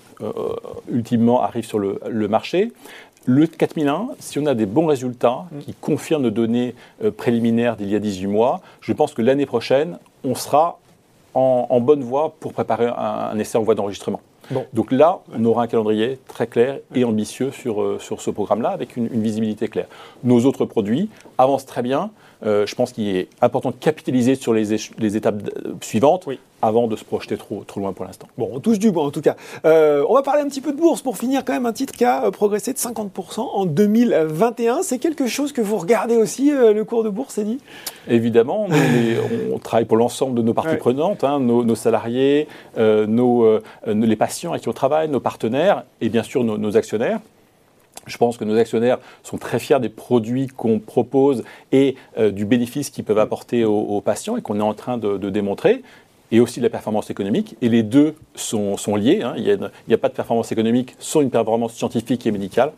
ultimement, 0.91 1.41
arrivent 1.41 1.65
sur 1.65 1.79
le, 1.79 2.01
le 2.09 2.27
marché. 2.27 2.73
Le 3.25 3.45
4001, 3.45 4.09
si 4.19 4.39
on 4.39 4.45
a 4.47 4.55
des 4.55 4.65
bons 4.65 4.87
résultats 4.87 5.45
mm. 5.51 5.59
qui 5.59 5.73
confirment 5.75 6.23
nos 6.23 6.31
données 6.31 6.73
euh, 7.03 7.11
préliminaires 7.11 7.75
d'il 7.75 7.89
y 7.89 7.95
a 7.95 7.99
18 7.99 8.27
mois, 8.27 8.61
je 8.81 8.93
pense 8.93 9.13
que 9.13 9.21
l'année 9.21 9.45
prochaine, 9.45 9.99
on 10.23 10.35
sera 10.35 10.79
en, 11.33 11.79
bonne 11.79 12.01
voie 12.01 12.35
pour 12.39 12.51
préparer 12.51 12.87
un, 12.87 13.37
essai 13.39 13.57
en 13.57 13.63
voie 13.63 13.75
d'enregistrement. 13.75 14.19
Donc 14.73 14.91
là, 14.91 15.21
on 15.33 15.45
aura 15.45 15.63
un 15.63 15.67
calendrier 15.67 16.19
très 16.27 16.45
clair 16.45 16.79
et 16.93 17.05
ambitieux 17.05 17.51
sur, 17.51 17.81
euh, 17.81 17.99
sur 17.99 18.19
ce 18.19 18.29
programme-là, 18.31 18.69
avec 18.69 18.97
une, 18.97 19.07
visibilité 19.07 19.69
claire. 19.69 19.87
Nos 20.25 20.43
autres 20.45 20.65
produits 20.65 21.09
avancent 21.37 21.65
très 21.65 21.83
bien. 21.83 22.11
Euh, 22.45 22.65
je 22.65 22.75
pense 22.75 22.91
qu'il 22.91 23.07
est 23.15 23.29
important 23.41 23.69
de 23.69 23.75
capitaliser 23.75 24.35
sur 24.35 24.53
les, 24.53 24.75
les 24.97 25.15
étapes 25.15 25.49
suivantes. 25.79 26.25
Oui 26.27 26.37
avant 26.61 26.87
de 26.87 26.95
se 26.95 27.03
projeter 27.03 27.37
trop, 27.37 27.63
trop 27.65 27.79
loin 27.79 27.93
pour 27.93 28.05
l'instant. 28.05 28.27
Bon, 28.37 28.49
on 28.53 28.59
touche 28.59 28.79
du 28.79 28.91
bois 28.91 29.03
en 29.03 29.11
tout 29.11 29.21
cas. 29.21 29.35
Euh, 29.65 30.05
on 30.07 30.13
va 30.13 30.21
parler 30.21 30.41
un 30.41 30.47
petit 30.47 30.61
peu 30.61 30.71
de 30.71 30.77
bourse 30.77 31.01
pour 31.01 31.17
finir 31.17 31.43
quand 31.43 31.53
même 31.53 31.65
un 31.65 31.73
titre 31.73 31.93
qui 31.93 32.05
a 32.05 32.25
euh, 32.25 32.31
progressé 32.31 32.73
de 32.73 32.77
50% 32.77 33.39
en 33.39 33.65
2021. 33.65 34.83
C'est 34.83 34.99
quelque 34.99 35.27
chose 35.27 35.51
que 35.51 35.61
vous 35.61 35.77
regardez 35.77 36.17
aussi, 36.17 36.51
euh, 36.51 36.73
le 36.73 36.85
cours 36.85 37.03
de 37.03 37.09
bourse, 37.09 37.39
dit 37.39 37.59
Évidemment, 38.07 38.67
on, 39.53 39.59
travaille 39.59 39.85
pour 39.85 39.97
l'ensemble 39.97 40.35
de 40.35 40.41
nos 40.41 40.53
parties 40.53 40.77
prenantes, 40.77 41.23
hein, 41.23 41.39
nos, 41.39 41.75
salariés, 41.75 42.47
nos, 42.77 43.59
les 43.85 44.15
patients 44.15 44.51
avec 44.51 44.63
qui 44.63 44.69
on 44.69 44.73
travaille, 44.73 45.07
nos 45.07 45.19
partenaires 45.19 45.83
et 46.01 46.09
bien 46.09 46.23
sûr 46.23 46.43
nos, 46.43 46.77
actionnaires. 46.77 47.19
Je 48.07 48.17
pense 48.17 48.37
que 48.37 48.43
nos 48.43 48.57
actionnaires 48.57 48.97
sont 49.21 49.37
très 49.37 49.59
fiers 49.59 49.79
des 49.79 49.89
produits 49.89 50.47
qu'on 50.47 50.79
propose 50.79 51.43
et 51.71 51.95
du 52.17 52.45
bénéfice 52.45 52.89
qu'ils 52.89 53.03
peuvent 53.03 53.19
apporter 53.19 53.63
aux, 53.63 54.01
patients 54.01 54.37
et 54.37 54.41
qu'on 54.41 54.59
est 54.59 54.63
en 54.63 54.73
train 54.73 54.97
de, 54.97 55.17
de 55.17 55.29
démontrer. 55.29 55.83
Et 56.31 56.39
aussi 56.39 56.59
de 56.59 56.65
la 56.65 56.69
performance 56.69 57.09
économique. 57.09 57.55
Et 57.61 57.69
les 57.69 57.83
deux 57.83 58.15
sont, 58.35 58.77
sont 58.77 58.95
liés. 58.95 59.21
Hein. 59.23 59.33
Il 59.37 59.43
n'y 59.43 59.51
a, 59.51 59.95
a, 59.95 59.97
pas 59.97 60.09
de 60.09 60.13
performance 60.13 60.51
économique 60.51 60.95
sans 60.99 61.21
une 61.21 61.29
performance 61.29 61.73
scientifique 61.73 62.25
et 62.25 62.31
médicale. 62.31 62.71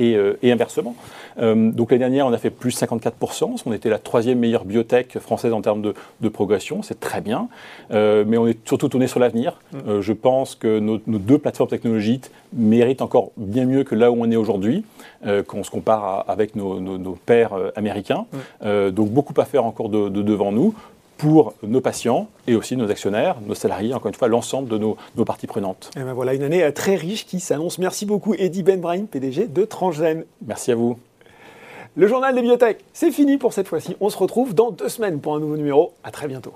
Euh, 0.00 0.36
et, 0.42 0.50
inversement. 0.50 0.94
Euh, 1.38 1.70
donc 1.70 1.90
l'année 1.90 2.00
dernière, 2.00 2.26
on 2.26 2.32
a 2.32 2.38
fait 2.38 2.50
plus 2.50 2.80
54%. 2.80 3.62
On 3.66 3.72
était 3.72 3.90
la 3.90 3.98
troisième 3.98 4.38
meilleure 4.38 4.64
biotech 4.64 5.18
française 5.18 5.52
en 5.52 5.60
termes 5.60 5.82
de, 5.82 6.28
progression. 6.28 6.82
C'est 6.82 6.98
très 6.98 7.20
bien. 7.20 7.48
Euh, 7.90 8.24
mais 8.26 8.38
on 8.38 8.46
est 8.46 8.66
surtout 8.66 8.88
tourné 8.88 9.06
sur 9.06 9.20
l'avenir. 9.20 9.60
Mm. 9.72 10.00
je 10.00 10.12
pense 10.12 10.54
que 10.54 10.78
nos, 10.78 10.98
deux 11.06 11.38
plateformes 11.38 11.68
technologiques 11.68 12.30
méritent 12.52 13.02
encore 13.02 13.30
bien 13.36 13.66
mieux 13.66 13.84
que 13.84 13.94
là 13.94 14.10
où 14.10 14.16
on 14.18 14.30
est 14.30 14.36
aujourd'hui, 14.36 14.84
quand 15.24 15.58
on 15.58 15.64
se 15.64 15.70
compare 15.70 16.24
avec 16.28 16.56
nos, 16.56 16.80
nos, 16.80 17.18
pairs 17.26 17.52
américains. 17.76 18.26
Mm. 18.62 18.90
donc 18.90 19.10
beaucoup 19.10 19.34
à 19.38 19.44
faire 19.44 19.64
encore 19.64 19.88
de 19.88 20.08
devant 20.08 20.52
nous 20.52 20.74
pour 21.20 21.52
nos 21.62 21.82
patients 21.82 22.28
et 22.46 22.54
aussi 22.54 22.76
nos 22.76 22.90
actionnaires, 22.90 23.36
nos 23.46 23.54
salariés, 23.54 23.92
encore 23.92 24.08
une 24.08 24.14
fois, 24.14 24.28
l'ensemble 24.28 24.68
de 24.68 24.78
nos, 24.78 24.96
parties 25.26 25.46
prenantes. 25.46 25.90
Et 25.96 26.00
ben 26.00 26.14
voilà, 26.14 26.32
une 26.32 26.42
année 26.42 26.72
très 26.72 26.96
riche 26.96 27.26
qui 27.26 27.40
s'annonce. 27.40 27.78
Merci 27.78 28.06
beaucoup, 28.06 28.34
Eddie 28.34 28.62
Benbrahim, 28.62 29.06
PDG 29.06 29.46
de 29.46 29.64
Transgène. 29.64 30.24
Merci 30.46 30.72
à 30.72 30.76
vous. 30.76 30.98
Le 31.94 32.06
journal 32.06 32.34
des 32.34 32.40
biotech, 32.40 32.78
c'est 32.94 33.10
fini 33.10 33.36
pour 33.36 33.52
cette 33.52 33.68
fois-ci. 33.68 33.96
On 34.00 34.08
se 34.08 34.16
retrouve 34.16 34.54
dans 34.54 34.70
deux 34.70 34.88
semaines 34.88 35.20
pour 35.20 35.34
un 35.34 35.40
nouveau 35.40 35.56
numéro. 35.56 35.92
À 36.04 36.10
très 36.10 36.26
bientôt. 36.26 36.54